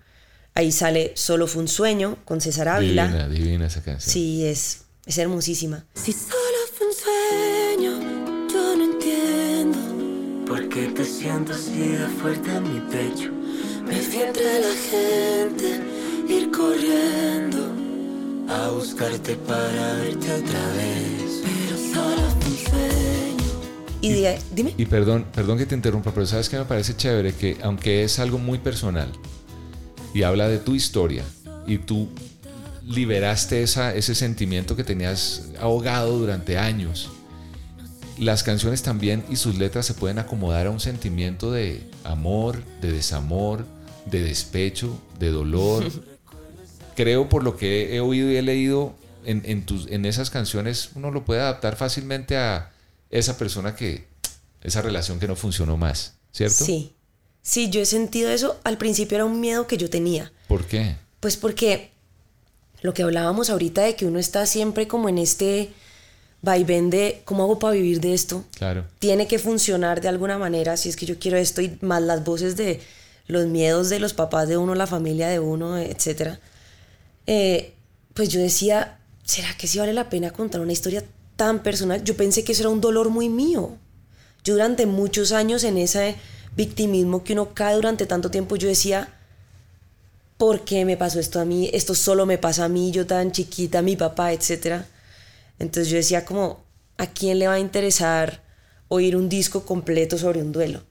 [0.55, 3.07] Ahí sale Solo fue un sueño con César Ávila.
[3.07, 4.13] Divina, divina esa canción.
[4.13, 5.87] Sí, es, es hermosísima.
[5.95, 6.48] Si solo
[10.79, 13.31] entiendo ¿Por qué te siento así de fuerte en mi pecho?
[13.87, 15.81] Me fui entre la gente,
[16.29, 17.73] ir corriendo.
[18.51, 21.43] A buscarte para verte otra vez.
[21.45, 23.45] Pero solo fue un sueño.
[24.01, 24.75] Y de- dime.
[24.79, 28.19] Y perdón, perdón que te interrumpa, pero sabes que me parece chévere que aunque es
[28.19, 29.09] algo muy personal
[30.15, 31.25] y habla de tu historia
[31.67, 32.09] y tú
[32.87, 37.11] liberaste esa, ese sentimiento que tenías ahogado durante años,
[38.19, 42.93] las canciones también y sus letras se pueden acomodar a un sentimiento de amor, de
[42.93, 43.65] desamor,
[44.07, 45.85] de despecho, de dolor.
[46.97, 48.95] Creo por lo que he oído y he leído
[49.25, 52.73] en, en, tus, en esas canciones, uno lo puede adaptar fácilmente a
[53.11, 54.09] esa persona que,
[54.63, 56.65] esa relación que no funcionó más, ¿cierto?
[56.65, 56.95] Sí.
[57.43, 58.61] Sí, yo he sentido eso.
[58.65, 60.33] Al principio era un miedo que yo tenía.
[60.49, 60.97] ¿Por qué?
[61.21, 61.93] Pues porque
[62.83, 65.73] lo que hablábamos ahorita de que uno está siempre como en este
[66.43, 68.45] vaivén de cómo hago para vivir de esto.
[68.57, 68.85] Claro.
[68.99, 72.25] Tiene que funcionar de alguna manera si es que yo quiero esto y más las
[72.25, 72.81] voces de
[73.27, 76.41] los miedos de los papás de uno, la familia de uno, etcétera.
[77.27, 77.75] Eh,
[78.15, 81.05] pues yo decía, ¿será que sí vale la pena contar una historia
[81.37, 82.03] tan personal?
[82.03, 83.77] Yo pensé que eso era un dolor muy mío.
[84.45, 86.17] Yo durante muchos años en ese
[86.57, 89.15] victimismo que uno cae durante tanto tiempo, yo decía,
[90.39, 91.69] ¿por qué me pasó esto a mí?
[91.73, 94.87] Esto solo me pasa a mí, yo tan chiquita, mi papá, etcétera.
[95.59, 96.65] Entonces yo decía como,
[96.97, 98.43] ¿a quién le va a interesar
[98.89, 100.83] oír un disco completo sobre un duelo?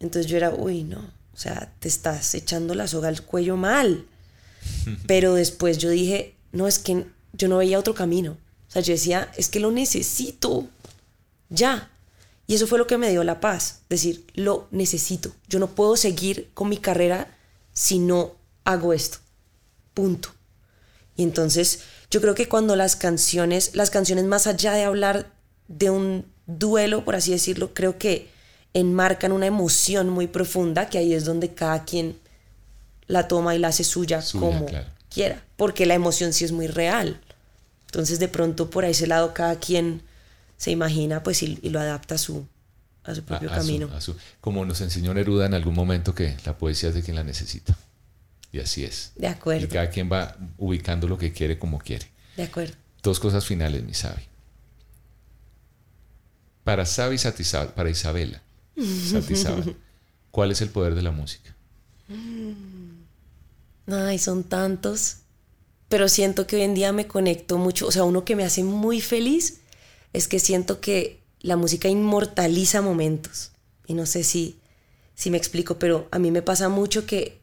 [0.00, 0.98] Entonces yo era, uy, no,
[1.32, 4.04] o sea, te estás echando la soga al cuello mal.
[5.06, 8.32] Pero después yo dije, no, es que yo no veía otro camino.
[8.68, 10.68] O sea, yo decía, es que lo necesito.
[11.48, 11.90] Ya.
[12.46, 13.82] Y eso fue lo que me dio la paz.
[13.88, 15.32] Decir, lo necesito.
[15.48, 17.36] Yo no puedo seguir con mi carrera
[17.72, 18.34] si no
[18.64, 19.18] hago esto.
[19.94, 20.30] Punto.
[21.16, 21.80] Y entonces
[22.12, 25.32] yo creo que cuando las canciones, las canciones más allá de hablar
[25.66, 28.28] de un duelo, por así decirlo, creo que
[28.74, 32.16] enmarcan una emoción muy profunda, que ahí es donde cada quien
[33.06, 34.88] la toma y la hace suya, Suya, como claro.
[35.10, 37.20] quiera, porque la emoción sí es muy real.
[37.86, 40.02] Entonces de pronto por ese lado cada quien
[40.56, 42.46] se imagina pues y, y lo adapta a su,
[43.04, 43.90] a su propio A- a su- camino.
[43.94, 47.16] a su- como nos enseñó Neruda en algún momento que la poesía es de quien
[47.16, 47.76] la necesita.
[48.52, 49.12] Y así es.
[49.16, 49.64] De acuerdo.
[49.64, 52.06] Y cada quien va ubicando lo que quiere como quiere.
[52.36, 52.74] De acuerdo.
[53.02, 54.22] Dos cosas finales, mi Sabi.
[56.64, 58.42] Para Sabi Satisa- para Isabela,
[59.10, 59.76] Satizábal,
[60.30, 61.54] ¿cuál es el poder de la música?
[63.88, 65.16] Ay, son tantos.
[65.88, 67.86] Pero siento que hoy en día me conecto mucho.
[67.86, 69.60] O sea, uno que me hace muy feliz
[70.12, 73.50] es que siento que la música inmortaliza momentos.
[73.86, 74.58] Y no sé si,
[75.14, 77.41] si me explico, pero a mí me pasa mucho que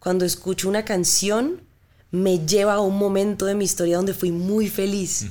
[0.00, 1.62] cuando escucho una canción
[2.10, 5.26] me lleva a un momento de mi historia donde fui muy feliz.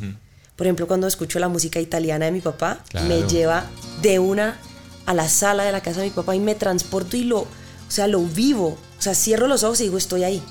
[0.55, 3.07] Por ejemplo, cuando escucho la música italiana de mi papá, Claro.
[3.07, 3.65] me lleva
[4.01, 4.57] de una
[5.05, 7.47] a la sala de la casa de mi papá y me transporto y lo, o
[7.89, 8.77] sea, lo vivo.
[8.97, 10.41] O sea, cierro los ojos y digo, estoy ahí.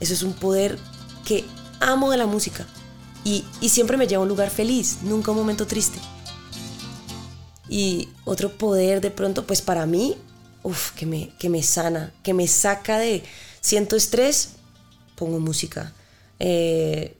[0.00, 0.78] Eso es un poder
[1.24, 1.44] que
[1.80, 2.66] amo de la música.
[3.24, 5.98] Y, y siempre me lleva a un lugar feliz, nunca un momento triste.
[7.68, 10.16] Y otro poder de pronto, pues para mí,
[10.66, 13.22] uf, que me, que me sana, que me saca de...
[13.60, 14.50] Siento estrés,
[15.16, 15.92] pongo música.
[16.38, 17.16] Eh,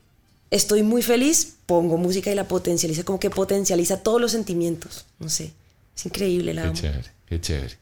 [0.51, 5.05] estoy muy feliz, pongo música y la potencializa, como que potencializa todos los sentimientos.
[5.19, 5.53] No sé,
[5.95, 6.73] es increíble la Qué amo.
[6.73, 7.77] chévere, qué chévere.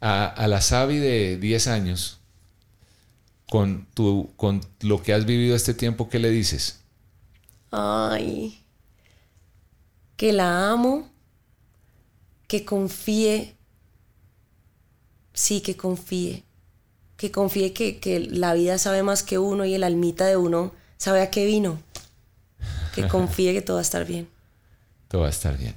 [0.00, 2.20] A, a la Sabi de 10 años,
[3.50, 6.80] con, tu, con lo que has vivido este tiempo, ¿qué le dices?
[7.70, 8.62] Ay,
[10.16, 11.10] que la amo,
[12.46, 13.57] que confíe,
[15.38, 16.42] sí, que confíe,
[17.16, 20.72] que confíe que, que la vida sabe más que uno y el almita de uno
[20.96, 21.80] sabe a qué vino,
[22.92, 24.26] que confíe que todo va a estar bien.
[25.06, 25.76] Todo va a estar bien.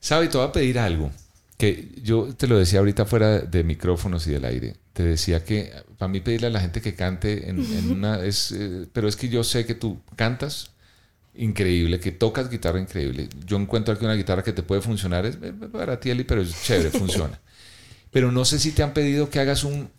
[0.00, 1.10] Sabi, te voy a pedir algo
[1.58, 4.76] que yo te lo decía ahorita fuera de micrófonos y del aire.
[4.94, 8.50] Te decía que para mí pedirle a la gente que cante en, en una es,
[8.52, 10.70] eh, pero es que yo sé que tú cantas
[11.34, 13.28] increíble, que tocas guitarra increíble.
[13.44, 15.36] Yo encuentro aquí una guitarra que te puede funcionar, es
[15.70, 17.38] para ti, Eli, pero es chévere, funciona.
[18.10, 19.90] Pero no sé si te han pedido que hagas un,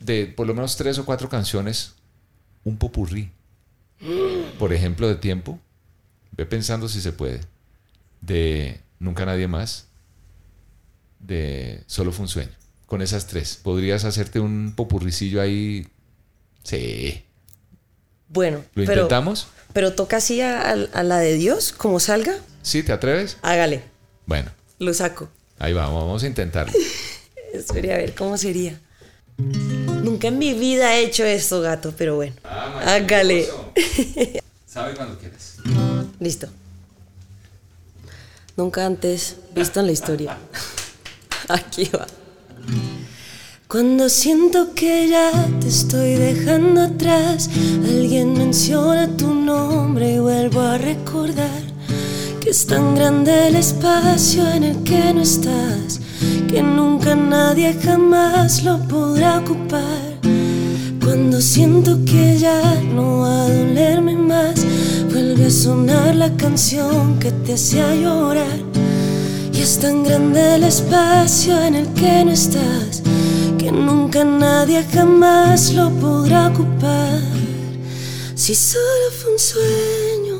[0.00, 1.94] de por lo menos tres o cuatro canciones,
[2.64, 3.30] un popurrí.
[4.58, 5.58] Por ejemplo, de tiempo.
[6.36, 7.40] Ve pensando si se puede.
[8.20, 9.86] De Nunca Nadie Más.
[11.18, 12.50] De Solo fue un sueño.
[12.86, 13.58] Con esas tres.
[13.62, 15.86] ¿Podrías hacerte un popurricillo ahí?
[16.64, 17.22] Sí.
[18.28, 19.48] Bueno, ¿Lo pero, intentamos?
[19.72, 22.82] pero toca así a, a- a la de Dios, como salga, ¿Sí?
[22.82, 23.38] ¿Te atreves?
[23.42, 23.82] hágale,
[24.26, 25.28] Bueno, lo saco.
[25.58, 26.72] ahí vamos, vamos a intentarlo.
[27.52, 28.78] Espere a ver cómo sería.
[29.38, 32.34] Nunca en mi vida he hecho esto, gato, pero bueno.
[32.44, 33.48] Hágale.
[34.66, 35.56] ¿Sabe cuando quieres?
[36.18, 36.48] Listo.
[38.56, 40.38] Nunca antes visto en la historia.
[41.48, 42.06] Aquí va.
[43.70, 45.30] Cuando siento que ya
[45.60, 47.48] te estoy dejando atrás,
[47.84, 51.62] alguien menciona tu nombre y vuelvo a recordar
[52.40, 56.00] que es tan grande el espacio en el que no estás,
[56.50, 60.18] que nunca nadie jamás lo podrá ocupar.
[61.00, 62.60] Cuando siento que ya
[62.92, 64.66] no va a dolerme más,
[65.12, 68.58] vuelve a sonar la canción que te hacía llorar.
[69.52, 73.02] Y es tan grande el espacio en el que no estás,
[73.56, 77.20] que nunca nadie jamás lo podrá ocupar.
[78.34, 80.36] Si solo fue un sueño,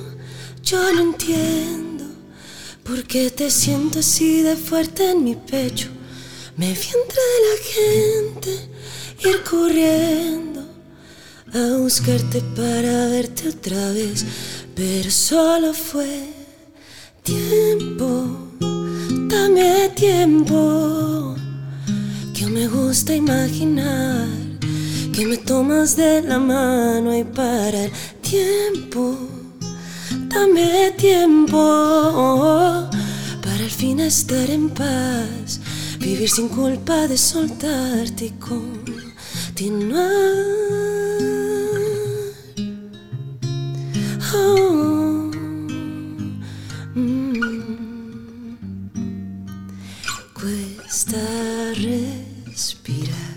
[0.64, 2.04] yo no entiendo
[2.82, 5.99] por qué te siento así de fuerte en mi pecho.
[6.60, 8.50] Me vi entre la gente
[9.26, 10.60] ir corriendo
[11.54, 14.26] a buscarte para verte otra vez,
[14.74, 16.34] pero solo fue
[17.22, 18.50] tiempo,
[19.30, 21.34] dame tiempo,
[22.34, 24.28] que me gusta imaginar
[25.14, 29.16] que me tomas de la mano y para el tiempo,
[30.28, 31.56] dame tiempo
[33.42, 35.60] para al fin estar en paz,
[36.00, 40.00] vivir sin culpa de soltarte y continuar.
[44.34, 45.30] Oh,
[46.94, 48.56] mm.
[50.32, 51.18] Cuesta
[51.74, 53.36] respirar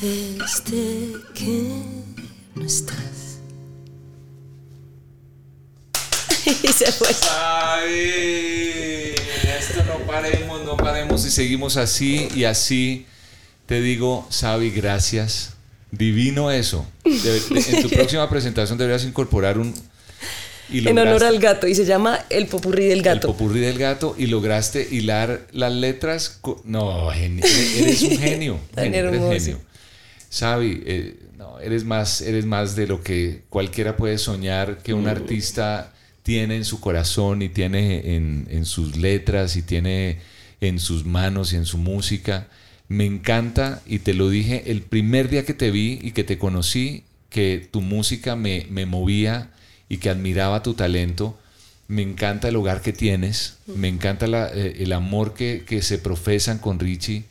[0.00, 1.82] desde que
[2.54, 3.40] no estás.
[10.12, 13.06] paremos, no paremos y seguimos así y así.
[13.66, 15.54] Te digo, Sabi, gracias.
[15.90, 16.86] Divino eso.
[17.04, 19.74] De- de- en tu próxima presentación deberías incorporar un...
[20.70, 23.28] y En honor al gato y se llama El Popurrí del El Gato.
[23.28, 26.40] popurrí del gato y lograste hilar las letras.
[26.64, 28.60] No, gen- eres un genio.
[28.74, 29.32] Tan genio, eres hermoso.
[29.40, 29.60] genio.
[30.30, 35.04] Sabi, eh, No, eres más, eres más de lo que cualquiera puede soñar que un
[35.04, 35.08] Mm.
[35.08, 35.92] artista
[36.22, 40.18] tiene en su corazón y tiene en, en sus letras y tiene
[40.60, 42.48] en sus manos y en su música.
[42.88, 46.38] Me encanta y te lo dije el primer día que te vi y que te
[46.38, 49.50] conocí, que tu música me, me movía
[49.88, 51.38] y que admiraba tu talento.
[51.92, 55.98] Me encanta el hogar que tienes, me encanta la- eh, el amor que, que se
[55.98, 57.24] profesan con Richie.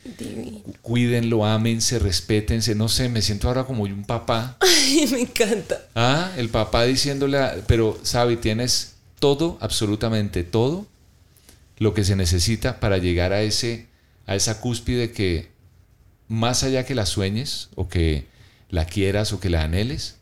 [0.84, 2.76] Cuídenlo, ámense, respétense.
[2.76, 4.58] No sé, me siento ahora como un papá.
[4.62, 5.82] Ay, me encanta.
[5.96, 10.86] Ah, el papá diciéndole, a- pero Sabi, tienes todo, absolutamente todo,
[11.80, 13.88] lo que se necesita para llegar a ese,
[14.28, 15.48] a esa cúspide que
[16.28, 18.26] más allá que la sueñes o que
[18.70, 20.18] la quieras o que la anheles,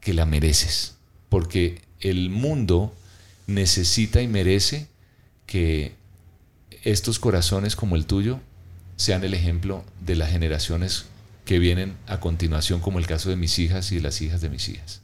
[0.00, 0.94] que la mereces,
[1.28, 2.94] porque el mundo
[3.46, 4.88] necesita y merece
[5.46, 5.94] que
[6.82, 8.40] estos corazones como el tuyo
[8.96, 11.06] sean el ejemplo de las generaciones
[11.44, 14.48] que vienen a continuación, como el caso de mis hijas y de las hijas de
[14.48, 15.02] mis hijas.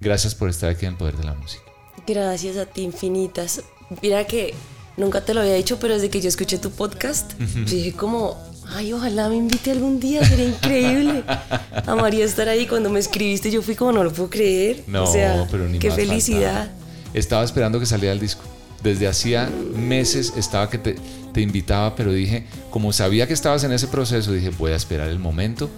[0.00, 1.64] Gracias por estar aquí en Poder de la Música.
[2.06, 3.62] Gracias a ti infinitas.
[4.02, 4.54] Mira que
[4.96, 8.36] nunca te lo había dicho, pero desde que yo escuché tu podcast, yo dije como,
[8.68, 11.24] ay, ojalá me invite algún día, sería increíble.
[11.86, 12.66] Amaría estar ahí.
[12.66, 14.84] Cuando me escribiste, yo fui como, no lo puedo creer.
[14.86, 16.66] No, o sea, pero ni qué más felicidad.
[16.66, 16.83] faltaba.
[17.14, 18.42] Estaba esperando que saliera el disco.
[18.82, 20.96] Desde hacía meses estaba que te,
[21.32, 25.08] te invitaba, pero dije, como sabía que estabas en ese proceso, dije, voy a esperar
[25.08, 25.70] el momento.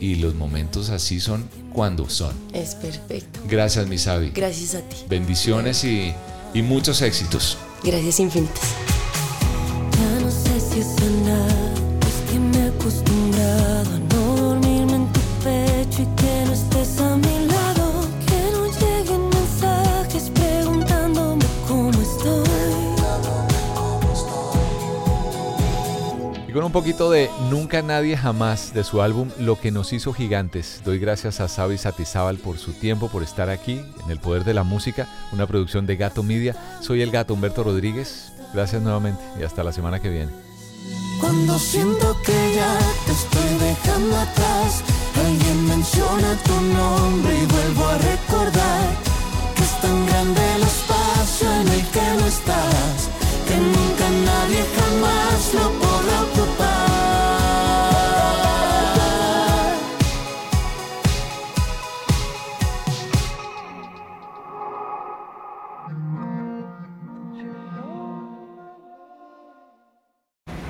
[0.00, 2.34] Y los momentos así son cuando son.
[2.52, 3.40] Es perfecto.
[3.48, 4.30] Gracias, mi Sabi.
[4.30, 4.96] Gracias a ti.
[5.08, 6.12] Bendiciones y,
[6.52, 7.56] y muchos éxitos.
[7.82, 8.70] Gracias infinitas.
[9.92, 10.86] Ya no sé si es
[12.30, 14.23] que me he acostumbrado a no
[26.54, 30.82] con un poquito de Nunca Nadie Jamás de su álbum Lo que nos hizo gigantes.
[30.84, 34.54] Doy gracias a Sabi Satizábal por su tiempo, por estar aquí en El Poder de
[34.54, 36.54] la Música, una producción de Gato Media.
[36.80, 38.32] Soy el gato Humberto Rodríguez.
[38.54, 40.30] Gracias nuevamente y hasta la semana que viene.
[41.20, 44.84] Cuando siento que ya te estoy dejando atrás,
[45.26, 48.88] alguien menciona tu nombre y vuelvo a recordar
[49.56, 53.10] que es tan grande el espacio en el que no estás,
[53.48, 56.43] que nunca nadie jamás lo podrá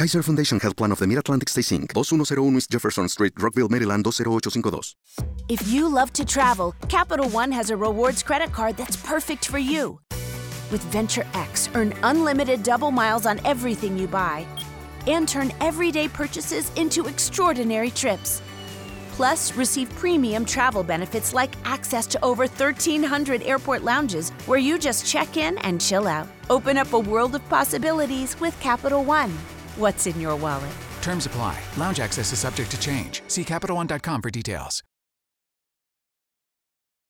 [0.00, 4.02] Kaiser Foundation Health Plan of the Mid-Atlantic Stay Inc., 2101 East Jefferson Street, Rockville, Maryland
[4.04, 4.94] 20852.
[5.50, 9.58] If you love to travel, Capital One has a rewards credit card that's perfect for
[9.58, 10.00] you.
[10.72, 14.46] With Venture X, earn unlimited double miles on everything you buy
[15.06, 18.40] and turn everyday purchases into extraordinary trips.
[19.12, 25.04] Plus, receive premium travel benefits like access to over 1,300 airport lounges where you just
[25.06, 26.26] check in and chill out.
[26.48, 29.30] Open up a world of possibilities with Capital One.
[29.80, 30.76] What's in your wallet?
[31.00, 31.58] Terms apply.
[31.78, 33.22] Lounge access is subject to change.
[33.28, 34.82] See CapitalOne.com for details.